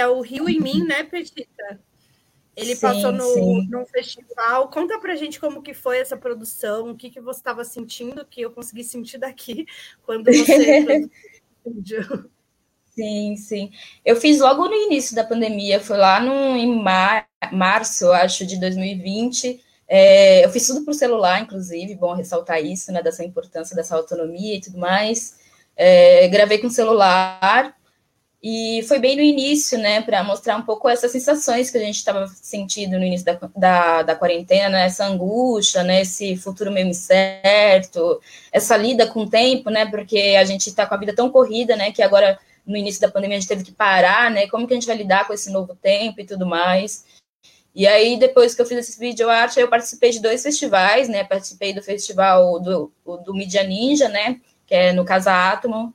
[0.00, 1.80] É o Rio em Mim, né, Petita?
[2.56, 4.68] Ele sim, passou no, no festival.
[4.68, 8.42] Conta pra gente como que foi essa produção, o que, que você estava sentindo, que
[8.42, 9.66] eu consegui sentir daqui
[10.02, 11.08] quando você
[11.64, 12.30] vídeo.
[12.94, 13.70] Sim, sim.
[14.04, 18.58] Eu fiz logo no início da pandemia, foi lá no, em mar, março, acho, de
[18.58, 19.62] 2020.
[19.88, 24.56] É, eu fiz tudo por celular, inclusive, bom ressaltar isso, né, dessa importância dessa autonomia
[24.56, 25.38] e tudo mais.
[25.76, 27.74] É, gravei com celular,
[28.42, 31.96] e foi bem no início, né, para mostrar um pouco essas sensações que a gente
[31.96, 36.86] estava sentindo no início da, da, da, quarentena, né, essa angústia, né, esse futuro meio
[36.86, 38.18] incerto,
[38.50, 41.76] essa lida com o tempo, né, porque a gente está com a vida tão corrida,
[41.76, 44.72] né, que agora no início da pandemia a gente teve que parar, né, como que
[44.72, 47.04] a gente vai lidar com esse novo tempo e tudo mais.
[47.74, 51.24] E aí, depois que eu fiz esse vídeo arte, eu participei de dois festivais, né,
[51.24, 52.90] participei do festival do,
[53.22, 55.92] do Media Ninja, né, que é no Casa Átomo,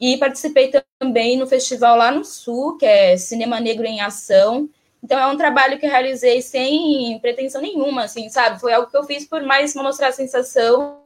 [0.00, 4.68] e participei também no festival lá no Sul, que é Cinema Negro em Ação.
[5.02, 8.60] Então, é um trabalho que eu realizei sem pretensão nenhuma, assim, sabe?
[8.60, 11.00] Foi algo que eu fiz por mais mostrar a sensação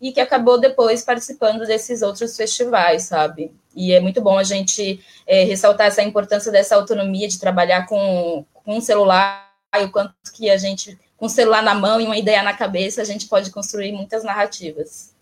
[0.00, 3.52] e que acabou depois participando desses outros festivais, sabe?
[3.74, 8.44] E é muito bom a gente é, ressaltar essa importância dessa autonomia de trabalhar com,
[8.54, 12.06] com um celular e o quanto que a gente, com o celular na mão e
[12.06, 15.14] uma ideia na cabeça, a gente pode construir muitas narrativas.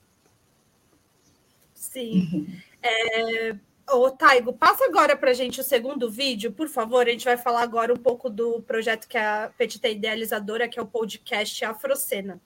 [1.74, 2.46] Sim.
[2.88, 3.56] É,
[3.90, 7.06] Ô, Taigo, passa agora para a gente o segundo vídeo, por favor.
[7.06, 10.78] A gente vai falar agora um pouco do projeto que a Petita é idealizadora, que
[10.78, 12.38] é o podcast Afrocena.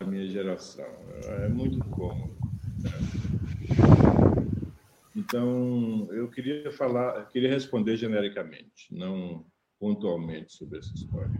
[0.00, 0.86] A minha geração
[1.24, 2.34] é muito cômodo.
[5.14, 9.44] Então, eu queria falar, queria responder genericamente, não
[9.78, 11.30] pontualmente sobre essa história.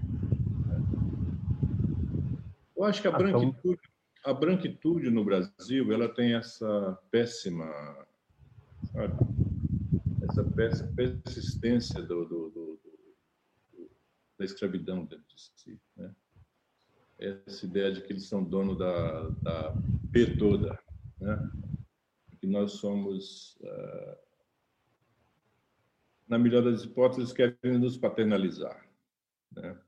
[2.77, 3.92] Eu acho que a ah, então branquitude
[4.25, 7.67] a branquitude no Brasil ela tem essa péssima
[8.93, 9.15] sabe?
[10.23, 12.81] essa persistência do, do, do,
[14.39, 16.15] da escravidão dentro de si né?
[17.19, 19.75] essa ideia de que eles são dono da, da
[20.13, 20.79] P toda
[21.21, 21.51] né?
[22.41, 24.17] que nós somos uh,
[26.29, 28.87] na melhor das hipóteses querem nos paternalizar
[29.51, 29.79] né?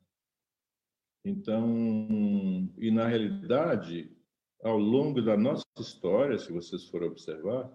[1.25, 4.14] Então, e na realidade,
[4.65, 7.71] ao longo da nossa história, se vocês forem observar,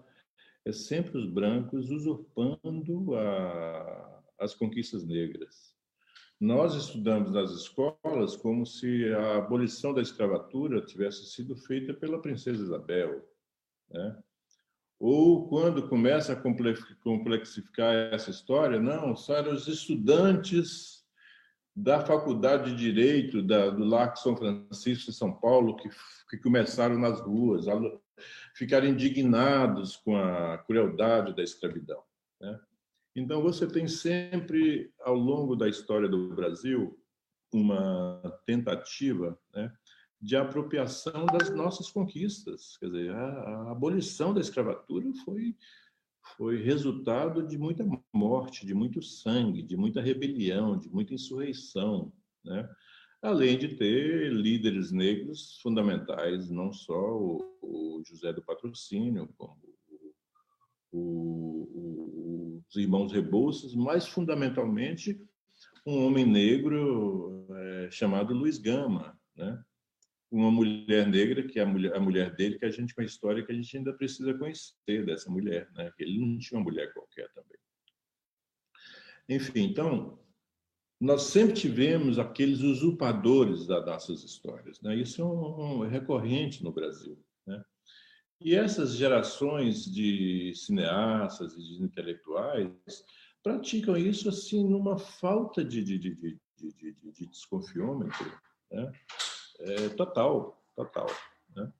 [0.64, 5.72] é sempre os brancos usurpando a, as conquistas negras.
[6.38, 12.62] Nós estudamos nas escolas como se a abolição da escravatura tivesse sido feita pela princesa
[12.62, 13.24] Isabel,
[13.88, 14.18] né?
[14.98, 16.42] Ou quando começa a
[17.02, 20.99] complexificar essa história, não, só eram os estudantes
[21.82, 25.88] da Faculdade de Direito da, do Largo São Francisco de São Paulo, que,
[26.28, 27.80] que começaram nas ruas, a
[28.54, 32.02] ficar indignados com a crueldade da escravidão.
[32.40, 32.60] Né?
[33.16, 36.98] Então, você tem sempre, ao longo da história do Brasil,
[37.52, 39.72] uma tentativa né,
[40.20, 42.76] de apropriação das nossas conquistas.
[42.76, 45.56] Quer dizer, a, a abolição da escravatura foi
[46.36, 52.12] foi resultado de muita morte, de muito sangue, de muita rebelião, de muita insurreição,
[52.44, 52.68] né?
[53.22, 59.58] além de ter líderes negros fundamentais, não só o, o José do Patrocínio, como
[60.92, 60.98] o,
[61.72, 65.20] o, os irmãos Rebouças, mas fundamentalmente
[65.86, 69.62] um homem negro é, chamado Luiz Gama, né?
[70.30, 73.04] Uma mulher negra, que é a mulher, a mulher dele, que a gente com a
[73.04, 75.92] história que a gente ainda precisa conhecer dessa mulher, né?
[75.98, 77.58] Ele não tinha uma mulher qualquer também.
[79.28, 80.18] Enfim, então,
[81.00, 84.94] nós sempre tivemos aqueles usurpadores das nossas histórias, né?
[84.96, 87.64] Isso é um, um recorrente no Brasil, né?
[88.40, 92.70] E essas gerações de cineastas e de intelectuais
[93.42, 98.32] praticam isso assim numa falta de, de, de, de, de, de desconfiômetro,
[98.70, 98.92] né?
[99.60, 101.06] É, total, total.
[101.54, 101.72] Né?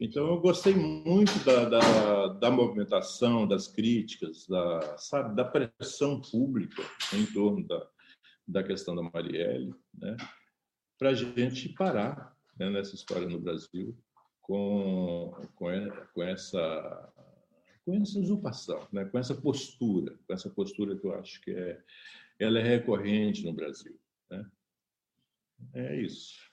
[0.00, 6.82] Então, eu gostei muito da, da, da, movimentação, das críticas, da, sabe, da pressão pública
[7.12, 7.88] em torno da,
[8.46, 10.16] da questão da Marielle, né?
[10.98, 13.96] para a gente parar né, nessa história no Brasil
[14.40, 17.12] com, com, com, essa,
[17.84, 19.04] com essa usurpação, né?
[19.06, 21.82] com essa postura, com essa postura que eu acho que é,
[22.38, 23.98] ela é recorrente no Brasil.
[24.30, 24.50] Né?
[25.72, 26.43] É isso.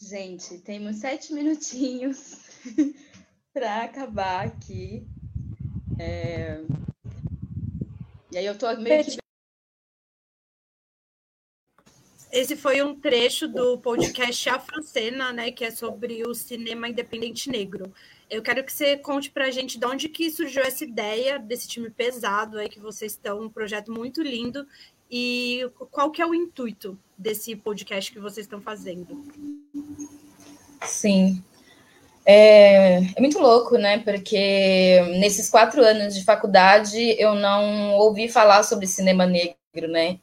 [0.00, 2.36] Gente, temos sete minutinhos
[3.52, 5.04] para acabar aqui.
[5.98, 6.60] É...
[8.30, 9.18] E aí eu tô meio que
[12.30, 17.50] esse foi um trecho do podcast A Francena, né, que é sobre o cinema independente
[17.50, 17.92] negro.
[18.30, 21.66] Eu quero que você conte para a gente de onde que surgiu essa ideia desse
[21.66, 24.66] time pesado aí que vocês estão, um projeto muito lindo
[25.10, 29.24] e qual que é o intuito desse podcast que vocês estão fazendo?
[30.82, 31.42] Sim,
[32.30, 34.00] é, é, muito louco, né?
[34.00, 40.18] Porque nesses quatro anos de faculdade eu não ouvi falar sobre cinema negro, né?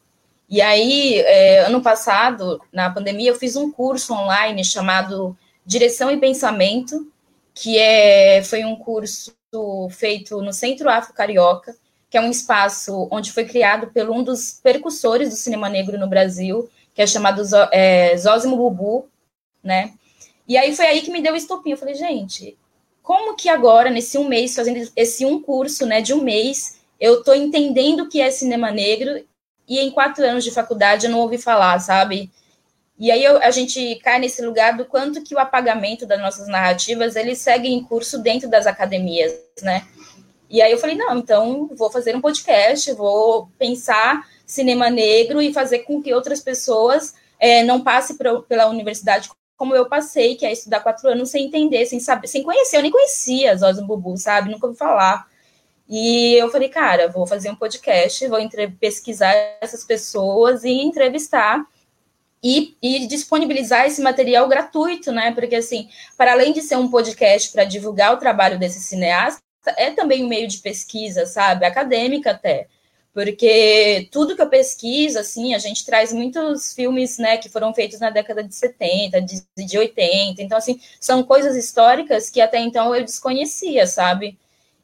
[0.47, 6.17] E aí, é, ano passado, na pandemia, eu fiz um curso online chamado Direção e
[6.17, 7.11] Pensamento,
[7.55, 9.33] que é, foi um curso
[9.89, 11.75] feito no Centro Afro Carioca,
[12.16, 16.07] que é um espaço onde foi criado por um dos percussores do cinema negro no
[16.07, 17.41] Brasil, que é chamado
[17.74, 19.09] é, Zózimo Bubu,
[19.61, 19.91] né?
[20.47, 21.72] E aí foi aí que me deu o estopim.
[21.72, 22.57] Eu falei, gente,
[23.03, 27.22] como que agora, nesse um mês, fazendo esse um curso, né, de um mês, eu
[27.22, 29.22] tô entendendo o que é cinema negro
[29.68, 32.32] e em quatro anos de faculdade eu não ouvi falar, sabe?
[32.97, 36.47] E aí eu, a gente cai nesse lugar do quanto que o apagamento das nossas
[36.47, 39.86] narrativas ele segue em curso dentro das academias, né?
[40.56, 45.51] E aí eu falei, não, então vou fazer um podcast, vou pensar cinema negro e
[45.51, 48.16] fazer com que outras pessoas é, não passem
[48.47, 52.41] pela universidade como eu passei, que é estudar quatro anos sem entender, sem saber, sem
[52.41, 52.78] conhecer.
[52.78, 54.49] Eu nem conhecia Zózimo Bubu, sabe?
[54.49, 55.28] Nunca ouvi falar.
[55.89, 58.39] E eu falei, cara, vou fazer um podcast, vou
[58.80, 61.66] pesquisar essas pessoas e entrevistar
[62.41, 65.34] e, e, disponibilizar esse material gratuito, né?
[65.34, 69.43] Porque, assim, para além de ser um podcast para divulgar o trabalho desse cineasta,
[69.78, 71.66] é também um meio de pesquisa, sabe?
[71.66, 72.68] Acadêmica até.
[73.13, 77.97] Porque tudo que eu pesquiso, assim, a gente traz muitos filmes, né, que foram feitos
[77.99, 80.41] na década de 70, de, de 80.
[80.43, 84.38] Então, assim, são coisas históricas que até então eu desconhecia, sabe?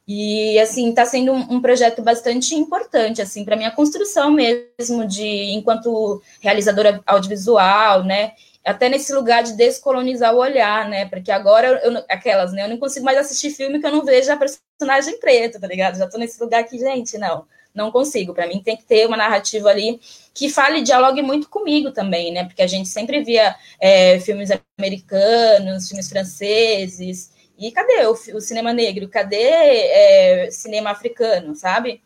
[0.08, 5.52] E, assim, está sendo um, um, projeto bastante importante, assim, para minha construção mesmo, de
[5.54, 8.34] enquanto realizadora audiovisual, né?
[8.64, 11.06] Até nesse lugar de descolonizar o olhar, né?
[11.06, 12.66] Porque agora, eu, aquelas, né?
[12.66, 15.98] Eu não consigo mais assistir filme que eu não veja a personagem preta, tá ligado?
[15.98, 18.34] Já estou nesse lugar aqui, gente, não, não consigo.
[18.34, 20.00] Para mim tem que ter uma narrativa ali
[20.34, 22.44] que fale, dialogue muito comigo também, né?
[22.46, 28.74] Porque a gente sempre via é, filmes americanos, filmes franceses, e cadê o, o cinema
[28.74, 29.08] negro?
[29.08, 32.02] Cadê é, cinema africano, sabe?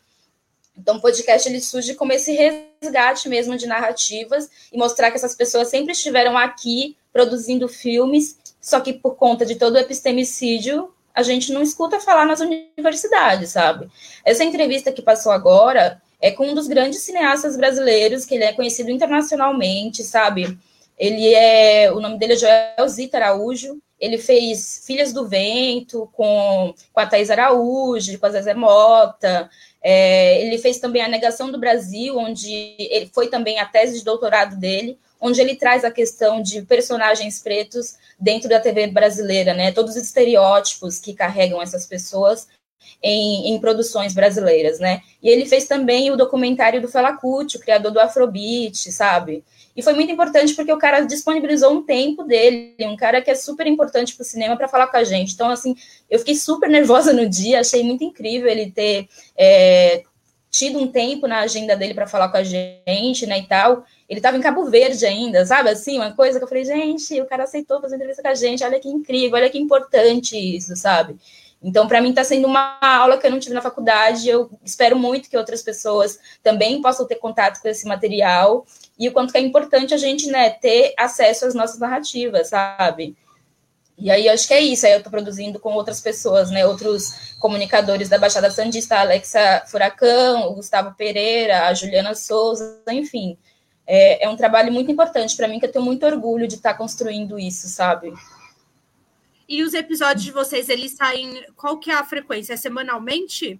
[0.76, 5.34] Então, o podcast ele surge como esse resgate mesmo de narrativas e mostrar que essas
[5.34, 11.22] pessoas sempre estiveram aqui produzindo filmes, só que por conta de todo o epistemicídio, a
[11.22, 13.88] gente não escuta falar nas universidades, sabe?
[14.22, 18.52] Essa entrevista que passou agora é com um dos grandes cineastas brasileiros, que ele é
[18.52, 20.58] conhecido internacionalmente, sabe?
[20.98, 26.74] Ele é, o nome dele é Joel Zita Araújo, ele fez Filhas do Vento com,
[26.92, 29.48] com a Thais Araújo, com a Zezé Mota.
[29.88, 34.04] É, ele fez também A Negação do Brasil, onde ele foi também a tese de
[34.04, 39.70] doutorado dele, onde ele traz a questão de personagens pretos dentro da TV brasileira, né?
[39.70, 42.48] Todos os estereótipos que carregam essas pessoas
[43.00, 45.02] em, em, produções brasileiras, né?
[45.22, 49.44] E ele fez também o documentário do Fela o criador do Afrobeat, sabe?
[49.76, 53.34] E foi muito importante porque o cara disponibilizou um tempo dele, um cara que é
[53.34, 55.34] super importante para o cinema para falar com a gente.
[55.34, 55.76] Então, assim,
[56.08, 59.06] eu fiquei super nervosa no dia, achei muito incrível ele ter
[59.36, 60.02] é,
[60.50, 63.84] tido um tempo na agenda dele para falar com a gente, né, e tal.
[64.08, 65.68] Ele estava em Cabo Verde ainda, sabe?
[65.68, 68.64] Assim, uma coisa que eu falei, gente, o cara aceitou fazer entrevista com a gente,
[68.64, 71.16] olha que incrível, olha que importante isso, sabe?
[71.62, 74.28] Então, para mim, está sendo uma aula que eu não tive na faculdade.
[74.28, 78.64] Eu espero muito que outras pessoas também possam ter contato com esse material
[78.98, 83.16] e o quanto que é importante a gente né, ter acesso às nossas narrativas, sabe?
[83.98, 84.84] E aí, acho que é isso.
[84.84, 86.66] Aí eu estou produzindo com outras pessoas, né?
[86.66, 93.38] Outros comunicadores da Baixada Santista, a Alexa Furacão, o Gustavo Pereira, a Juliana Souza, enfim.
[93.86, 96.72] É, é um trabalho muito importante para mim, que eu tenho muito orgulho de estar
[96.72, 98.12] tá construindo isso, sabe?
[99.48, 101.46] E os episódios de vocês, eles saem.
[101.56, 102.52] Qual que é a frequência?
[102.52, 103.58] É semanalmente?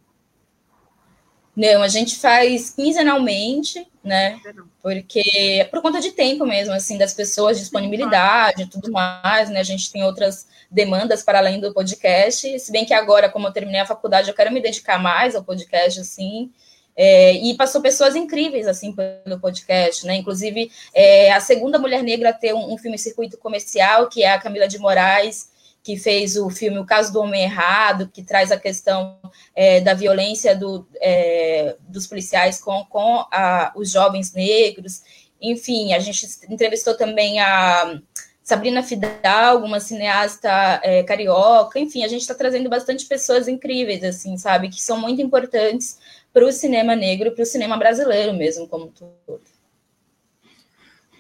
[1.57, 4.39] Não, a gente faz quinzenalmente, né?
[4.83, 5.23] Porque
[5.59, 9.61] é por conta de tempo mesmo, assim, das pessoas, disponibilidade e tudo mais, né?
[9.61, 12.61] A gente tem outras demandas para além do podcast.
[12.61, 15.43] Se bem que agora, como eu terminei a faculdade, eu quero me dedicar mais ao
[15.43, 16.53] podcast, assim.
[16.95, 20.15] É, e passou pessoas incríveis assim pelo podcast, né?
[20.15, 24.33] Inclusive é, a segunda mulher negra a ter um, um filme circuito comercial, que é
[24.33, 25.51] a Camila de Moraes,
[25.87, 29.21] que fez o filme O Caso do Homem Errado, que traz a questão
[29.55, 35.03] é, da violência do, é, dos policiais com, com a, os jovens negros.
[35.41, 38.01] Enfim, a gente entrevistou também a
[38.43, 41.79] Sabrina Fidalgo, uma cineasta é, carioca.
[41.79, 46.01] Enfim, a gente está trazendo bastante pessoas incríveis, assim, sabe, que são muito importantes
[46.33, 49.41] para o cinema negro, para o cinema brasileiro mesmo, como todo.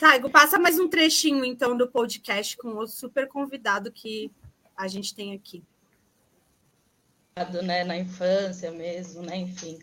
[0.00, 4.28] Taigo, passa mais um trechinho, então, do podcast com o super convidado que
[4.76, 5.62] a gente tem aqui.
[7.62, 9.36] Né, na infância mesmo, né?
[9.36, 9.78] Enfim.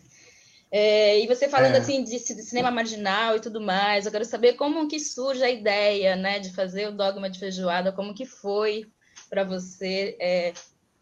[0.70, 1.78] É, e você falando é.
[1.78, 5.48] assim de, de, cinema marginal e tudo mais, eu quero saber como que surge a
[5.48, 8.90] ideia, né, de fazer o dogma de feijoada, como que foi
[9.30, 10.52] para você é,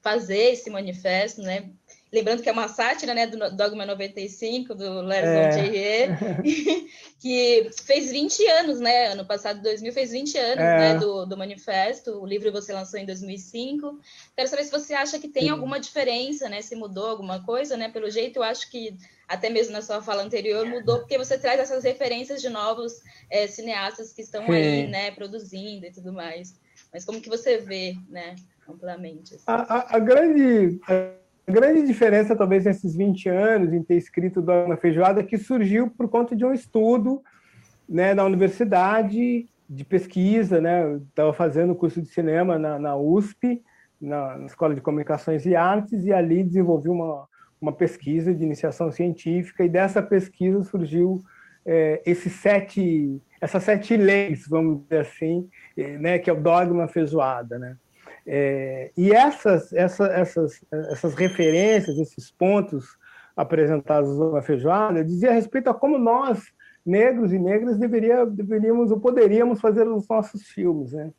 [0.03, 1.71] fazer esse manifesto, né?
[2.13, 6.09] Lembrando que é uma sátira né, do Dogma 95, do Lars é.
[7.19, 9.07] que fez 20 anos, né?
[9.07, 10.79] Ano passado, 2000, fez 20 anos é.
[10.79, 12.21] né, do, do manifesto.
[12.21, 13.99] O livro você lançou em 2005.
[14.37, 15.49] Quero saber se você acha que tem Sim.
[15.49, 16.61] alguma diferença, né?
[16.61, 17.89] Se mudou alguma coisa, né?
[17.89, 18.95] Pelo jeito, eu acho que
[19.27, 23.01] até mesmo na sua fala anterior mudou, porque você traz essas referências de novos
[23.31, 24.53] é, cineastas que estão Sim.
[24.53, 25.11] aí, né?
[25.13, 26.55] Produzindo e tudo mais.
[26.93, 28.37] Mas como que você vê, né?
[28.69, 29.35] Amplamente.
[29.35, 29.45] Assim?
[29.47, 30.79] A, a, a grande...
[31.47, 35.91] A grande diferença, talvez, nesses 20 anos em ter escrito Dogma Feijoada é que surgiu
[35.91, 37.23] por conta de um estudo
[37.89, 40.97] né, na universidade de pesquisa, né?
[41.09, 43.61] Estava fazendo curso de cinema na, na USP,
[44.01, 47.27] na, na, Escola de Comunicações e Artes, e ali desenvolvi uma,
[47.61, 51.23] uma pesquisa de iniciação científica, e dessa pesquisa surgiu
[51.67, 55.49] é, esses sete, essas sete leis, vamos dizer assim,
[55.99, 57.77] né, que é o dogma feijoada, né?
[58.27, 62.97] É, e essas, essa, essas, essas referências, esses pontos
[63.37, 66.53] apresentados na feijoada, dizia respeito a como nós,
[66.85, 71.11] negros e negras, deveria, deveríamos ou poderíamos fazer os nossos filmes, né?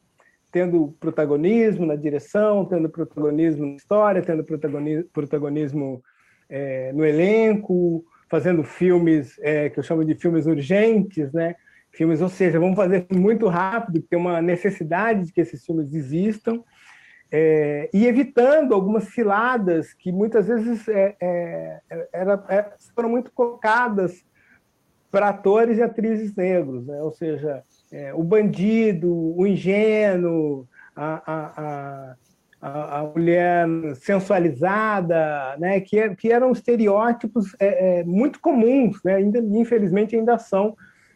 [0.53, 6.03] tendo protagonismo na direção, tendo protagonismo na história, tendo protagonismo, protagonismo
[6.47, 11.55] é, no elenco, fazendo filmes é, que eu chamo de filmes urgentes, né?
[11.91, 16.63] Filmes, ou seja, vamos fazer muito rápido, tem uma necessidade de que esses filmes existam
[17.35, 21.81] é, e evitando algumas ciladas que muitas vezes é, é,
[22.13, 24.23] era, é, foram muito colocadas
[25.09, 27.01] para atores e atrizes negros, né?
[27.01, 32.15] ou seja, é, o bandido, o ingênuo, a, a,
[32.61, 35.79] a, a mulher sensualizada, né?
[35.79, 37.55] que, é, que eram estereótipos
[38.05, 39.15] muito comuns, né?
[39.15, 40.75] ainda, infelizmente ainda são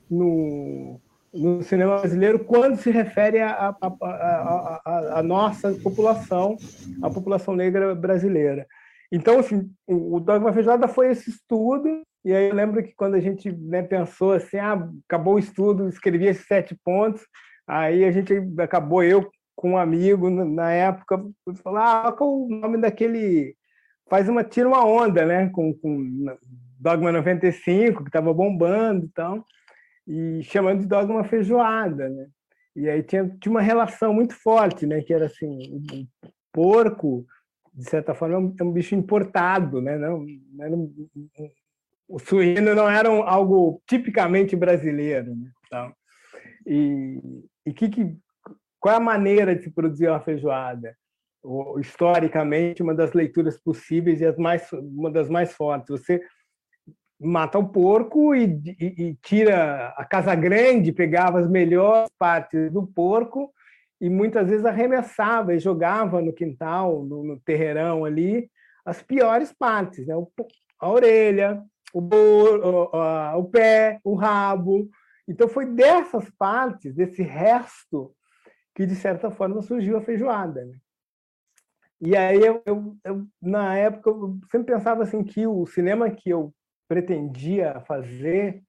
[0.10, 1.00] no,
[1.38, 6.58] no cinema brasileiro quando se refere à nossa população,
[7.02, 8.66] a população negra brasileira.
[9.12, 13.20] Então, assim, o Dogma Feijoada foi esse estudo, e aí eu lembro que quando a
[13.20, 17.22] gente né, pensou assim, ah, acabou o estudo, escrevi esses sete pontos,
[17.66, 21.24] aí a gente acabou, eu com um amigo na época,
[21.64, 23.56] falou, ah, qual o nome daquele...
[24.10, 26.26] Faz uma, tira uma onda, né, com, com
[26.80, 29.44] Dogma 95, que estava bombando e tal
[30.08, 32.28] e chamando de dogma feijoada, né?
[32.76, 35.02] E aí tinha, tinha uma relação muito forte, né?
[35.02, 36.08] Que era assim, o
[36.54, 37.26] porco,
[37.74, 39.98] de certa forma, é um, é um bicho importado, né?
[39.98, 41.52] Não, não um, um,
[42.08, 45.52] o suíno não era algo tipicamente brasileiro, né?
[45.66, 45.94] Então,
[46.66, 47.20] e,
[47.66, 48.18] e que, que,
[48.80, 50.96] qual é a maneira de se produzir uma feijoada?
[51.44, 55.90] O, historicamente, uma das leituras possíveis e as mais, uma das mais fortes.
[55.90, 56.22] Você
[57.20, 58.46] mata o porco e,
[58.80, 63.52] e, e, tira a casa grande, pegava as melhores partes do porco
[64.00, 68.50] e muitas vezes arremessava e jogava no quintal, no, no terreirão ali,
[68.86, 70.16] as piores partes, né?
[70.16, 70.32] O,
[70.80, 71.64] a orelha,
[71.94, 74.90] o, o, o, pé, o rabo.
[75.28, 78.14] Então foi dessas partes, desse resto,
[78.76, 80.64] que de certa forma surgiu a feijoada.
[80.64, 80.78] Né?
[82.00, 86.30] E aí eu, eu, eu, na época eu sempre pensava assim que o cinema que
[86.30, 86.54] eu
[86.88, 88.62] pretendia fazer,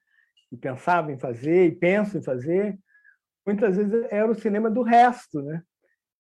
[0.50, 2.78] e pensava em fazer, e penso em fazer,
[3.46, 5.62] muitas vezes era o cinema do resto, né?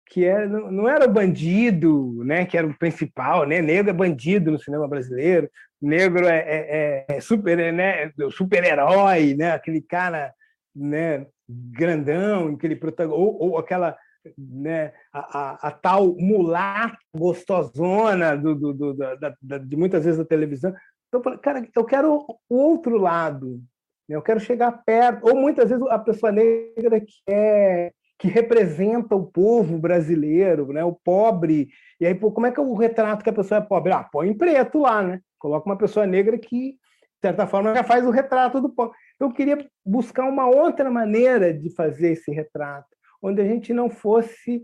[0.10, 4.52] que é, não era o bandido, né, que era o principal, né, negro é bandido
[4.52, 5.50] no cinema brasileiro,
[5.82, 10.34] negro é, é, é super, né, super herói, né, aquele cara,
[10.76, 12.80] né, grandão, aquele
[13.10, 13.98] ou, ou aquela,
[14.38, 20.18] né, a, a, a, tal mulata gostosona do, do, do da, da, de muitas vezes
[20.18, 20.74] da televisão,
[21.08, 23.62] então, eu cara, eu quero o outro lado.
[24.08, 24.16] Né?
[24.16, 25.28] Eu quero chegar perto.
[25.28, 30.84] Ou muitas vezes a pessoa negra que é que representa o povo brasileiro, né?
[30.84, 31.70] o pobre.
[32.00, 33.94] E aí, pô, como é que é o retrato que a pessoa é pobre?
[33.94, 35.22] Ah, põe em preto lá, né?
[35.38, 36.80] Coloca uma pessoa negra que, de
[37.22, 38.98] certa forma, já faz o retrato do pobre.
[39.20, 42.88] Eu queria buscar uma outra maneira de fazer esse retrato,
[43.22, 44.64] onde a gente não fosse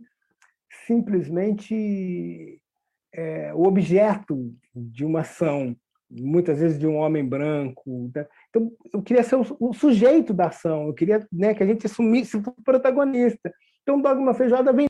[0.87, 2.59] simplesmente
[3.13, 5.75] é, o objeto de uma ação,
[6.19, 8.11] muitas vezes de um homem branco.
[8.13, 8.25] Né?
[8.49, 11.85] Então, eu queria ser o, o, sujeito da ação, eu queria né, que a gente
[11.85, 13.53] assumisse o protagonista.
[13.81, 14.87] Então, Dogma Feijoada vem.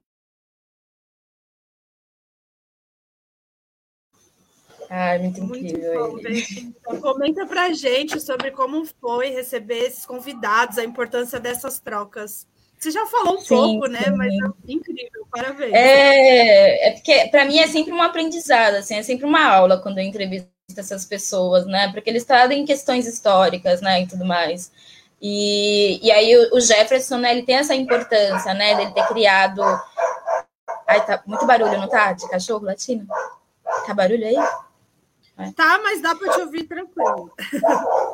[4.89, 6.11] Ah, muito incrível.
[6.11, 12.47] Muito então, comenta pra gente sobre como foi receber esses convidados, a importância dessas trocas.
[12.77, 14.09] Você já falou um sim, pouco, né?
[14.15, 15.71] Mas é incrível, parabéns.
[15.73, 19.99] É, é porque para mim é sempre um aprendizado, assim, é sempre uma aula quando
[19.99, 21.91] eu entrevisto essas pessoas, né?
[21.91, 24.71] Porque eles trazem questões históricas, né, e tudo mais.
[25.21, 29.61] E, e aí o, Jefferson, né, ele tem essa importância, né, dele ter criado.
[30.87, 32.13] Ai, tá muito barulho, não tá?
[32.13, 33.05] De cachorro latino?
[33.85, 34.35] Tá barulho aí?
[35.37, 35.51] É.
[35.55, 37.31] Tá, mas dá para te ouvir tranquilo.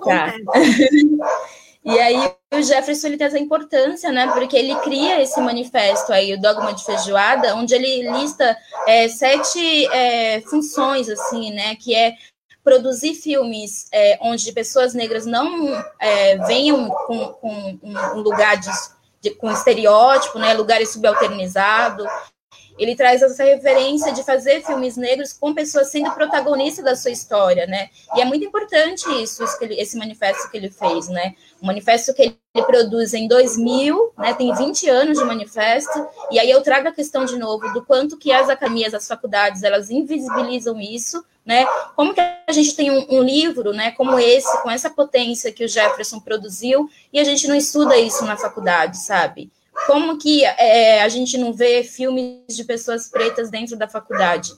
[0.06, 0.34] Tá.
[1.84, 4.28] E aí o Jefferson ele tem essa importância, né?
[4.34, 9.88] Porque ele cria esse manifesto aí, o dogma de feijoada, onde ele lista é, sete
[9.88, 11.76] é, funções, assim, né?
[11.76, 12.16] Que é
[12.70, 18.70] produzir filmes é, onde pessoas negras não é, venham com, com um lugar de,
[19.20, 20.53] de, com estereótipo, né?
[20.53, 22.05] Lugares subalternizados,
[22.80, 27.67] ele traz essa referência de fazer filmes negros com pessoas sendo protagonistas da sua história,
[27.67, 27.89] né?
[28.15, 31.36] E é muito importante isso, esse manifesto que ele fez, né?
[31.61, 34.34] Um manifesto que ele produz em 2000, né?
[34.34, 36.07] Tem 20 anos de manifesto.
[36.32, 39.61] E aí eu trago a questão de novo do quanto que as academias, as faculdades,
[39.61, 41.65] elas invisibilizam isso, né?
[41.95, 43.91] Como que a gente tem um, um livro, né?
[43.91, 48.23] Como esse, com essa potência que o Jefferson produziu, e a gente não estuda isso
[48.23, 49.51] na faculdade, sabe?
[49.86, 54.51] Como que é, a gente não vê filmes de pessoas pretas dentro da faculdade?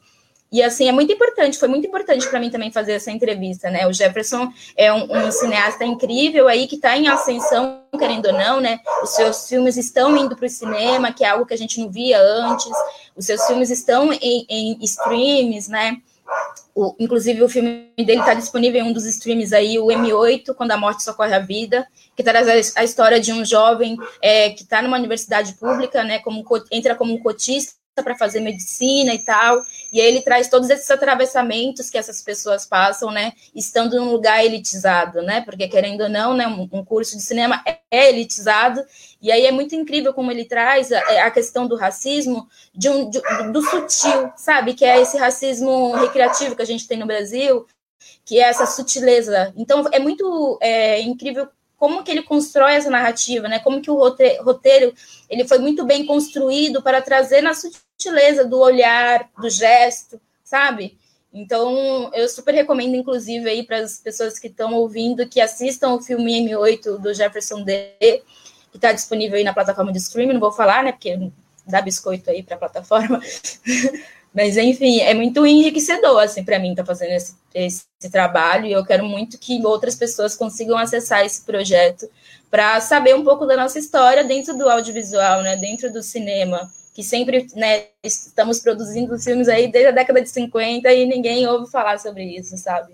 [0.51, 3.88] E assim, é muito importante, foi muito importante para mim também fazer essa entrevista, né?
[3.88, 8.59] O Jefferson é um, um cineasta incrível aí que está em ascensão, querendo ou não,
[8.59, 8.82] né?
[9.01, 11.89] Os seus filmes estão indo para o cinema, que é algo que a gente não
[11.89, 12.69] via antes.
[13.15, 16.01] Os seus filmes estão em, em streams, né?
[16.74, 20.72] O, inclusive, o filme dele está disponível em um dos streams aí, o M8, Quando
[20.72, 24.64] a Morte Socorre a Vida, que traz a, a história de um jovem é, que
[24.64, 29.62] está numa universidade pública, né, como, entra como um cotista para fazer medicina e tal,
[29.92, 34.46] e aí ele traz todos esses atravessamentos que essas pessoas passam, né, estando num lugar
[34.46, 38.82] elitizado, né, porque querendo ou não, né, um, curso de cinema é, é, elitizado,
[39.22, 43.10] e aí é muito incrível como ele traz a, a questão do racismo de um,
[43.10, 43.22] de,
[43.52, 47.66] do sutil, sabe, que é esse racismo recreativo que a gente tem no Brasil,
[48.24, 49.54] que é essa sutileza.
[49.58, 51.48] Então é muito é, incrível
[51.82, 53.58] como que ele constrói essa narrativa, né?
[53.58, 54.94] Como que o roteiro
[55.28, 60.96] ele foi muito bem construído para trazer na sutileza do olhar, do gesto, sabe?
[61.34, 66.02] Então, eu super recomendo, inclusive, aí para as pessoas que estão ouvindo que assistam o
[66.04, 67.96] filme M8 do Jefferson D,
[68.70, 70.34] que está disponível aí na plataforma de streaming.
[70.34, 70.92] Não vou falar, né?
[70.92, 71.32] Porque
[71.66, 73.20] dá biscoito aí para a plataforma.
[74.32, 78.72] Mas, enfim, é muito enriquecedor, assim, para mim, estar tá fazendo esse, esse, trabalho, e
[78.72, 82.10] eu quero muito que outras pessoas consigam acessar esse projeto
[82.49, 87.04] para saber um pouco da nossa história dentro do audiovisual, né, dentro do cinema, que
[87.04, 91.99] sempre, né, estamos produzindo filmes aí desde a década de 50 e ninguém ouve falar
[91.99, 92.93] sobre isso, sabe?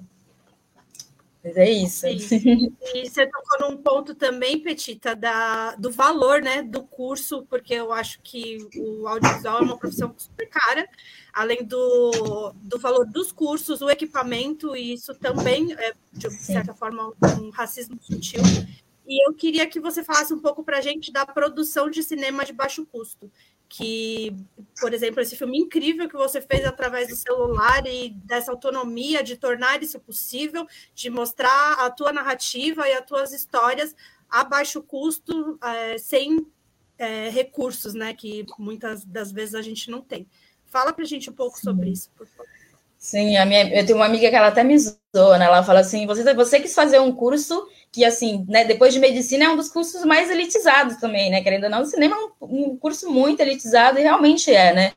[1.48, 2.06] Mas é isso.
[2.28, 2.76] Sim.
[2.94, 7.94] E você tocou num ponto também, Petita, da, do valor né, do curso, porque eu
[7.94, 10.88] acho que o audiovisual é uma profissão super cara,
[11.32, 16.80] além do, do valor dos cursos, o equipamento, e isso também é, de certa Sim.
[16.80, 18.42] forma, um racismo sutil.
[19.08, 22.44] E eu queria que você falasse um pouco para a gente da produção de cinema
[22.44, 23.32] de baixo custo
[23.70, 24.36] que,
[24.80, 29.36] por exemplo, esse filme incrível que você fez através do celular e dessa autonomia de
[29.36, 30.66] tornar isso possível,
[30.96, 33.96] de mostrar a tua narrativa e as tuas histórias
[34.30, 36.46] a baixo custo, é, sem
[36.98, 38.14] é, recursos, né?
[38.14, 40.28] Que muitas das vezes a gente não tem.
[40.66, 42.46] Fala para a gente um pouco sobre isso, por favor.
[42.98, 45.46] Sim, a minha, eu tenho uma amiga que ela até me zoa, né?
[45.46, 49.46] Ela fala assim: você, você quis fazer um curso que, assim, né, depois de medicina
[49.46, 51.42] é um dos cursos mais elitizados também, né?
[51.42, 54.94] Querendo ou não, o cinema é um, um curso muito elitizado e realmente é, né?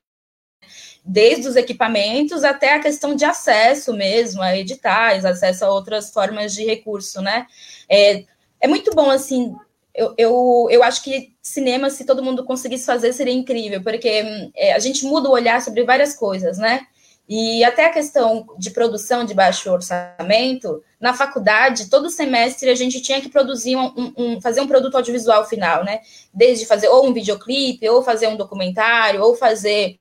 [1.05, 6.53] Desde os equipamentos até a questão de acesso mesmo a editais, acesso a outras formas
[6.53, 7.47] de recurso, né?
[7.89, 8.25] É,
[8.61, 9.57] é muito bom, assim,
[9.95, 14.73] eu, eu, eu acho que cinema, se todo mundo conseguisse fazer, seria incrível, porque é,
[14.73, 16.87] a gente muda o olhar sobre várias coisas, né?
[17.29, 23.01] E até a questão de produção de baixo orçamento, na faculdade, todo semestre a gente
[23.01, 26.03] tinha que produzir um, um, fazer um produto audiovisual final, né?
[26.33, 29.99] Desde fazer ou um videoclipe, ou fazer um documentário, ou fazer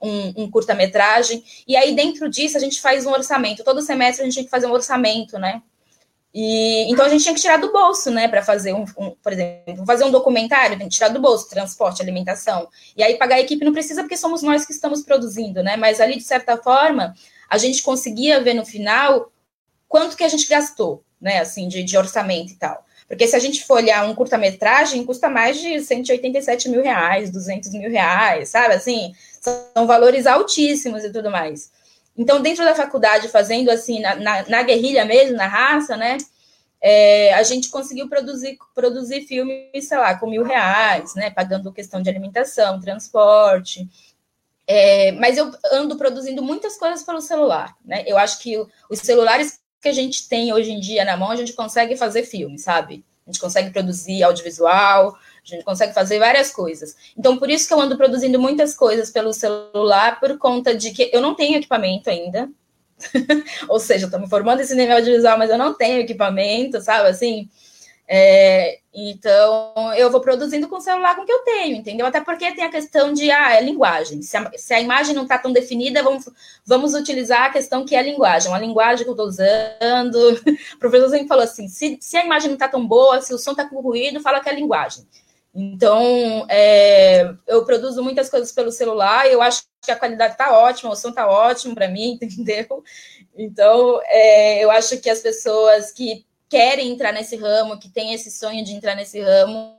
[0.00, 1.44] um, um curta-metragem.
[1.66, 3.62] E aí, dentro disso, a gente faz um orçamento.
[3.62, 5.62] Todo semestre a gente tinha que fazer um orçamento, né?
[6.32, 9.32] E, então a gente tinha que tirar do bolso, né, para fazer um, um, por
[9.32, 12.68] exemplo, fazer um documentário, tem que tirar do bolso, transporte, alimentação.
[12.96, 15.76] E aí pagar a equipe não precisa porque somos nós que estamos produzindo, né?
[15.76, 17.14] Mas ali de certa forma,
[17.48, 19.32] a gente conseguia ver no final
[19.88, 22.84] quanto que a gente gastou, né, assim, de, de orçamento e tal.
[23.08, 27.72] Porque se a gente for olhar um curta-metragem, custa mais de 187 mil reais, 200
[27.72, 28.74] mil reais, sabe?
[28.74, 31.72] Assim, são valores altíssimos e tudo mais.
[32.14, 36.18] Então, dentro da faculdade, fazendo assim, na, na, na guerrilha mesmo, na raça, né?
[36.80, 41.30] É, a gente conseguiu produzir, produzir filmes, sei lá, com mil reais, né?
[41.30, 43.88] Pagando questão de alimentação, transporte.
[44.66, 48.04] É, mas eu ando produzindo muitas coisas pelo celular, né?
[48.06, 48.54] Eu acho que
[48.90, 52.24] os celulares que a gente tem hoje em dia na mão, a gente consegue fazer
[52.24, 53.04] filme, sabe?
[53.26, 56.96] A gente consegue produzir audiovisual, a gente consegue fazer várias coisas.
[57.16, 61.10] Então, por isso que eu ando produzindo muitas coisas pelo celular, por conta de que
[61.12, 62.48] eu não tenho equipamento ainda.
[63.68, 67.08] Ou seja, eu estou me formando em cinema audiovisual, mas eu não tenho equipamento, sabe?
[67.08, 67.48] Assim,
[68.10, 72.06] é, então, eu vou produzindo com o celular com o que eu tenho, entendeu?
[72.06, 74.22] Até porque tem a questão de, ah, é linguagem.
[74.22, 76.28] Se a, se a imagem não está tão definida, vamos,
[76.64, 78.52] vamos utilizar a questão que é a linguagem.
[78.52, 80.18] A linguagem que eu estou usando.
[80.74, 83.38] O professor sempre falou assim, se, se a imagem não está tão boa, se o
[83.38, 85.04] som está com ruído, fala que é linguagem.
[85.54, 90.92] Então, é, eu produzo muitas coisas pelo celular, eu acho que a qualidade está ótima,
[90.92, 92.82] o som está ótimo para mim, entendeu?
[93.36, 98.30] Então, é, eu acho que as pessoas que querem entrar nesse ramo, que têm esse
[98.30, 99.76] sonho de entrar nesse ramo,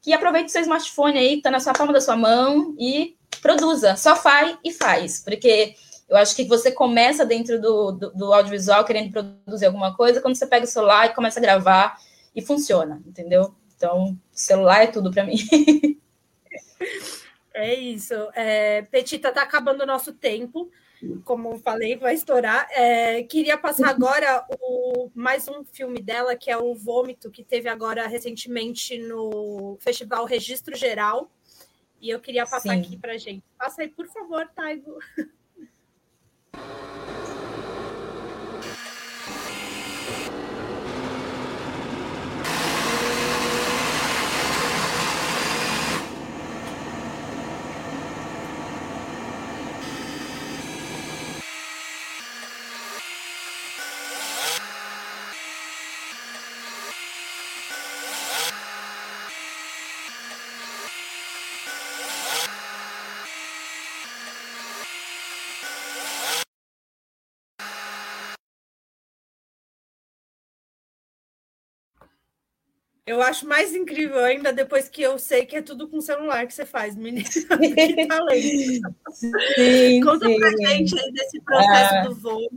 [0.00, 3.16] que aproveite o seu smartphone aí, que está na sua palma da sua mão e
[3.40, 3.96] produza.
[3.96, 5.74] Só faz e faz, porque
[6.08, 10.36] eu acho que você começa dentro do, do, do, audiovisual querendo produzir alguma coisa, quando
[10.36, 11.96] você pega o celular e começa a gravar
[12.34, 13.54] e funciona, entendeu?
[13.76, 15.36] Então, celular é tudo para mim.
[17.52, 18.14] é isso.
[18.34, 20.70] É, Petita, tá acabando o nosso tempo
[21.24, 22.66] como falei, vai estourar.
[22.70, 27.68] É, queria passar agora o, mais um filme dela, que é o Vômito, que teve
[27.68, 31.30] agora recentemente no Festival Registro Geral.
[32.00, 32.80] E eu queria passar Sim.
[32.80, 33.44] aqui para gente.
[33.58, 34.98] Passa aí, por favor, Taigo.
[73.06, 76.54] Eu acho mais incrível ainda depois que eu sei que é tudo com celular que
[76.54, 77.28] você faz, menina.
[77.28, 78.94] que talento.
[79.12, 80.38] Sim, Conta sim.
[80.38, 82.02] pra gente aí desse processo ah.
[82.04, 82.50] do voo,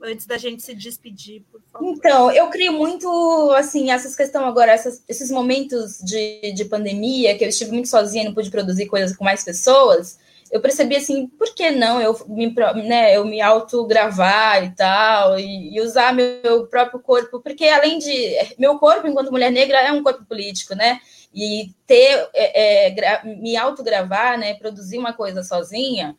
[0.00, 1.92] antes da gente se despedir, por favor.
[1.92, 7.44] Então, eu crio muito, assim, essas questões agora, essas, esses momentos de, de pandemia, que
[7.44, 10.18] eu estive muito sozinha, não pude produzir coisas com mais pessoas
[10.52, 12.54] eu percebi assim, por que não eu me,
[12.86, 18.36] né, eu me autogravar e tal, e, e, usar meu próprio corpo, porque além de.
[18.58, 21.00] Meu corpo, enquanto mulher negra, é um corpo político, né?
[21.34, 26.14] E ter, é, é, me autogravar, né, produzir uma coisa sozinha,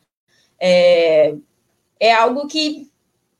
[0.58, 1.34] é,
[2.00, 2.90] é algo que,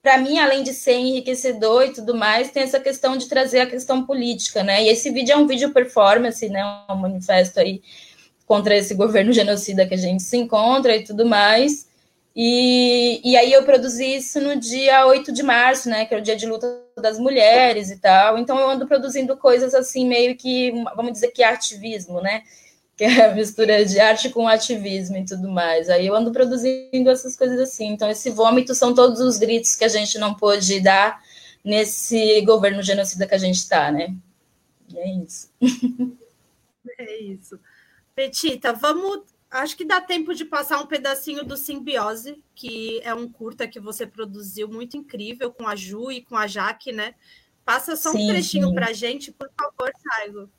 [0.01, 3.67] para mim, além de ser enriquecedor e tudo mais, tem essa questão de trazer a
[3.67, 4.85] questão política, né?
[4.85, 6.65] E esse vídeo é um vídeo performance, né?
[6.89, 7.83] Um manifesto aí
[8.47, 11.87] contra esse governo genocida que a gente se encontra e tudo mais.
[12.37, 16.23] E, e aí eu produzi isso no dia 8 de março, né, que é o
[16.23, 18.39] dia de luta das mulheres e tal.
[18.39, 22.43] Então eu ando produzindo coisas assim, meio que, vamos dizer que ativismo, né?
[22.97, 25.89] Que é a mistura de arte com ativismo e tudo mais.
[25.89, 27.89] Aí eu ando produzindo essas coisas assim.
[27.89, 31.21] Então, esse vômito são todos os gritos que a gente não pôde dar
[31.65, 34.15] nesse governo genocida que a gente está, né?
[34.89, 35.51] E é isso.
[36.99, 37.59] É isso.
[38.15, 39.23] Petita, vamos.
[39.51, 43.79] Acho que dá tempo de passar um pedacinho do Simbiose, que é um curta que
[43.79, 47.15] você produziu muito incrível com a Ju e com a Jaque, né?
[47.65, 50.51] Passa só sim, um trechinho para a gente, por favor, Saigo.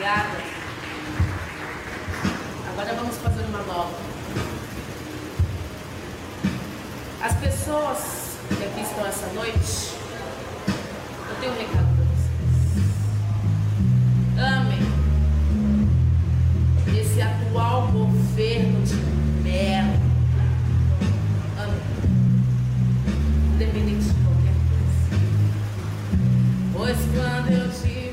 [0.00, 0.38] Obrigada.
[2.70, 3.94] Agora vamos fazer uma nova.
[7.22, 9.92] As pessoas que aqui estão essa noite,
[11.28, 12.88] eu tenho um recado para vocês.
[14.38, 14.80] Amem
[16.98, 18.94] esse atual governo de
[19.42, 20.00] merda.
[21.58, 21.82] Amem.
[23.52, 25.20] Independente de qualquer coisa.
[26.72, 28.09] Pois quando eu te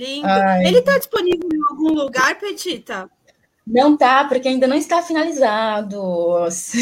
[0.00, 0.26] Lindo.
[0.26, 0.66] Ai.
[0.66, 3.10] Ele está disponível em algum lugar, Petita?
[3.66, 6.00] Não tá, porque ainda não está finalizado.
[6.48, 6.74] Mas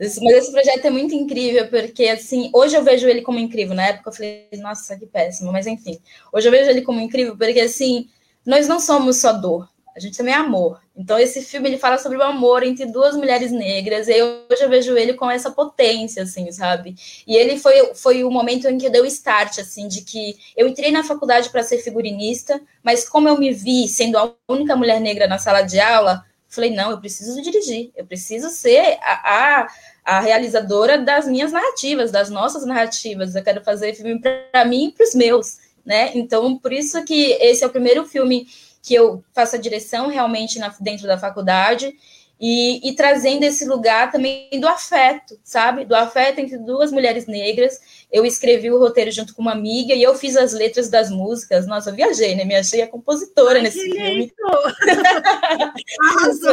[0.00, 3.74] esse projeto é muito incrível, porque assim, hoje eu vejo ele como incrível.
[3.74, 5.98] Na época eu falei, nossa, que péssimo, mas enfim.
[6.30, 8.08] Hoje eu vejo ele como incrível, porque assim,
[8.44, 10.78] nós não somos só dor, a gente também é amor.
[10.94, 14.68] Então, esse filme ele fala sobre o amor entre duas mulheres negras, e hoje eu
[14.68, 16.94] vejo ele com essa potência, assim, sabe?
[17.26, 20.92] E ele foi, foi o momento em que deu start, assim, de que eu entrei
[20.92, 25.26] na faculdade para ser figurinista, mas como eu me vi sendo a única mulher negra
[25.26, 29.68] na sala de aula, falei, não, eu preciso dirigir, eu preciso ser a, a,
[30.04, 34.92] a realizadora das minhas narrativas, das nossas narrativas, eu quero fazer filme para mim e
[34.92, 36.10] para os meus, né?
[36.14, 38.46] Então, por isso que esse é o primeiro filme
[38.86, 41.92] que eu faço a direção realmente na, dentro da faculdade
[42.38, 45.86] e, e, trazendo esse lugar também do afeto, sabe?
[45.86, 47.80] Do afeto entre duas mulheres negras.
[48.12, 51.66] Eu escrevi o roteiro junto com uma amiga e eu fiz as letras das músicas.
[51.66, 52.44] Nossa, eu viajei, né?
[52.44, 54.30] Me achei a compositora Ai, nesse filme.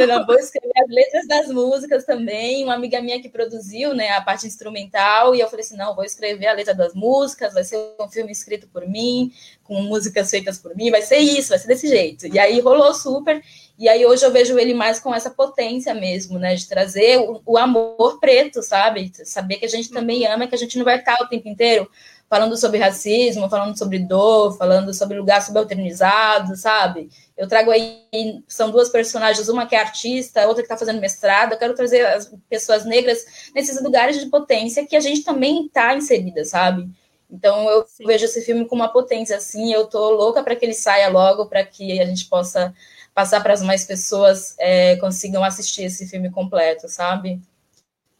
[0.09, 2.63] eu vou escrever as letras das músicas também.
[2.63, 6.05] Uma amiga minha que produziu né, a parte instrumental, e eu falei assim: não, vou
[6.05, 10.57] escrever a letra das músicas, vai ser um filme escrito por mim, com músicas feitas
[10.57, 12.25] por mim, vai ser isso, vai ser desse jeito.
[12.27, 13.43] E aí rolou super.
[13.77, 16.53] E aí hoje eu vejo ele mais com essa potência mesmo, né?
[16.55, 19.11] De trazer o, o amor preto, sabe?
[19.25, 21.89] Saber que a gente também ama, que a gente não vai estar o tempo inteiro
[22.29, 27.09] falando sobre racismo, falando sobre dor, falando sobre lugar subalternizado, sabe?
[27.37, 31.51] Eu trago aí, são duas personagens, uma que é artista, outra que está fazendo mestrado.
[31.51, 35.95] Eu quero trazer as pessoas negras nesses lugares de potência que a gente também está
[35.95, 36.89] inserida, sabe?
[37.29, 38.05] Então eu Sim.
[38.05, 39.71] vejo esse filme com uma potência assim.
[39.71, 42.73] Eu tô louca para que ele saia logo, para que a gente possa
[43.13, 47.39] passar para as mais pessoas é, consigam assistir esse filme completo, sabe?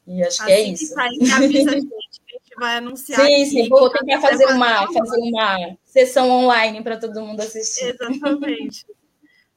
[0.05, 0.87] E acho assim que é isso.
[0.87, 3.21] Que sair, avisa a gente, a gente vai anunciar.
[3.21, 7.95] Sim, sim, vou tentar fazer uma, fazer uma sessão online para todo mundo assistir.
[7.99, 8.85] Exatamente.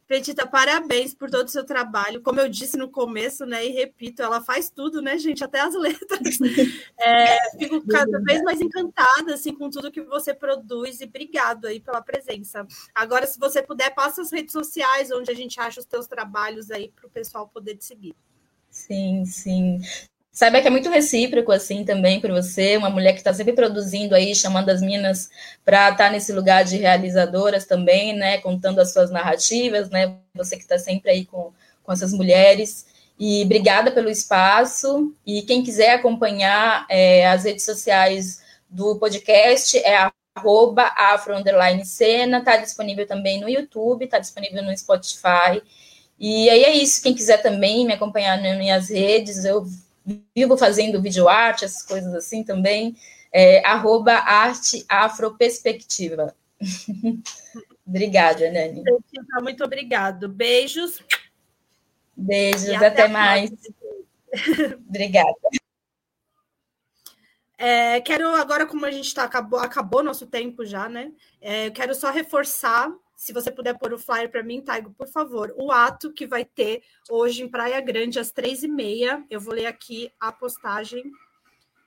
[0.07, 2.23] Petita, parabéns por todo o seu trabalho.
[2.23, 5.75] Como eu disse no começo, né, e repito, ela faz tudo, né, gente, até as
[5.75, 6.39] letras.
[6.99, 11.79] É, fico cada vez mais encantada assim com tudo que você produz e obrigado aí
[11.79, 12.67] pela presença.
[12.95, 16.71] Agora, se você puder, passa as redes sociais onde a gente acha os teus trabalhos
[16.71, 18.15] aí para o pessoal poder te seguir.
[18.71, 19.81] Sim, sim.
[20.37, 24.14] Saiba que é muito recíproco, assim, também por você, uma mulher que está sempre produzindo
[24.14, 25.30] aí, chamando as minas
[25.64, 30.57] para estar tá nesse lugar de realizadoras também, né, contando as suas narrativas, né, você
[30.57, 32.84] que está sempre aí com, com essas mulheres.
[33.18, 35.11] E obrigada pelo espaço.
[35.26, 41.32] E quem quiser acompanhar é, as redes sociais do podcast é arroba afro
[41.87, 45.62] cena, está disponível também no YouTube, está disponível no Spotify.
[46.20, 49.66] E aí é isso, quem quiser também me acompanhar nas minhas redes, eu
[50.35, 52.97] vivo fazendo vídeo arte, essas coisas assim também,
[53.33, 56.35] é, arroba arte afroperspectiva.
[57.87, 58.83] Obrigada, Nani.
[59.43, 60.29] Muito obrigado.
[60.29, 61.01] Beijos.
[62.17, 63.51] Beijos, até, até mais.
[64.89, 65.35] Obrigada.
[67.59, 71.13] É, quero agora, como a gente está, acabou, acabou nosso tempo já, né?
[71.41, 75.53] É, quero só reforçar se você puder pôr o flyer para mim, Taigo, por favor.
[75.57, 79.25] O ato que vai ter hoje em Praia Grande, às três e meia.
[79.31, 81.11] Eu vou ler aqui a postagem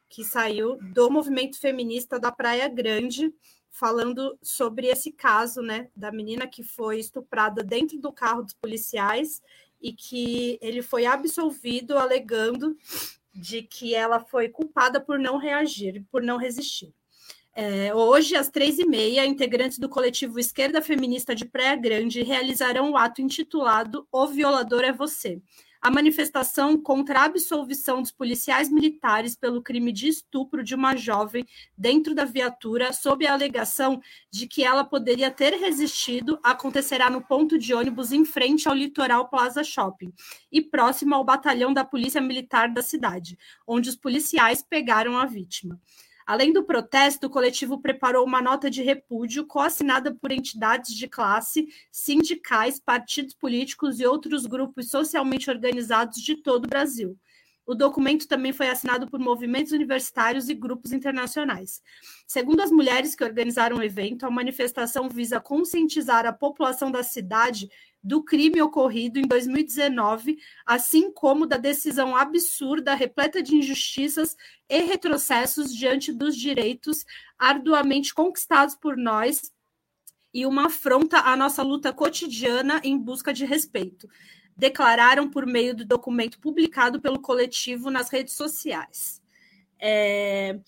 [0.09, 3.31] que saiu do movimento feminista da Praia Grande,
[3.69, 9.39] falando sobre esse caso, né, da menina que foi estuprada dentro do carro dos policiais
[9.79, 12.75] e que ele foi absolvido alegando
[13.33, 16.93] de que ela foi culpada por não reagir, por não resistir.
[17.61, 22.91] É, hoje, às três e meia, integrantes do coletivo Esquerda Feminista de Praia Grande realizarão
[22.91, 25.41] o ato intitulado O Violador é Você.
[25.81, 31.45] A manifestação contra a absolvição dos policiais militares pelo crime de estupro de uma jovem
[31.77, 34.01] dentro da viatura, sob a alegação
[34.31, 39.27] de que ela poderia ter resistido, acontecerá no ponto de ônibus em frente ao Litoral
[39.27, 40.13] Plaza Shopping
[40.49, 43.37] e próximo ao batalhão da Polícia Militar da cidade,
[43.67, 45.77] onde os policiais pegaram a vítima.
[46.29, 51.67] Além do protesto, o coletivo preparou uma nota de repúdio coassinada por entidades de classe,
[51.91, 57.17] sindicais, partidos políticos e outros grupos socialmente organizados de todo o Brasil.
[57.65, 61.81] O documento também foi assinado por movimentos universitários e grupos internacionais.
[62.27, 67.67] Segundo as mulheres que organizaram o evento, a manifestação visa conscientizar a população da cidade
[68.01, 74.35] do crime ocorrido em 2019, assim como da decisão absurda, repleta de injustiças
[74.69, 77.05] e retrocessos diante dos direitos
[77.37, 79.51] arduamente conquistados por nós
[80.33, 84.07] e uma afronta à nossa luta cotidiana em busca de respeito.
[84.55, 89.21] Declararam por meio do documento publicado pelo coletivo nas redes sociais.
[89.79, 90.59] É,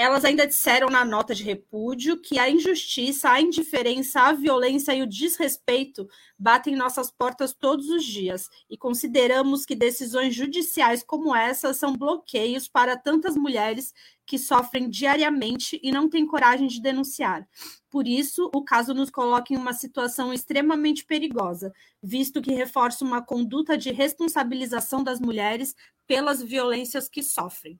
[0.00, 5.02] Elas ainda disseram na nota de repúdio que a injustiça, a indiferença, a violência e
[5.02, 11.74] o desrespeito batem nossas portas todos os dias e consideramos que decisões judiciais como essa
[11.74, 13.92] são bloqueios para tantas mulheres
[14.24, 17.46] que sofrem diariamente e não têm coragem de denunciar.
[17.90, 23.20] Por isso, o caso nos coloca em uma situação extremamente perigosa, visto que reforça uma
[23.20, 25.74] conduta de responsabilização das mulheres
[26.06, 27.78] pelas violências que sofrem.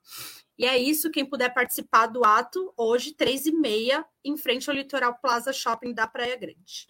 [0.61, 4.76] E é isso, quem puder participar do ato, hoje, três e meia, em frente ao
[4.76, 6.86] Litoral Plaza Shopping da Praia Grande.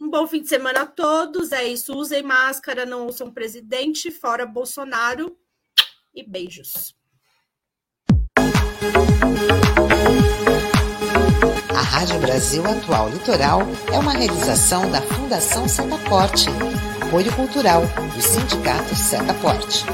[0.00, 1.50] Um bom fim de semana a todos.
[1.50, 1.92] É isso.
[1.92, 5.36] Usem máscara, não ouçam presidente, fora Bolsonaro.
[6.14, 6.94] E beijos.
[11.76, 16.46] A Rádio Brasil Atual Litoral é uma realização da Fundação Setaporte,
[17.04, 17.82] apoio cultural
[18.14, 19.84] do Sindicato Setaporte.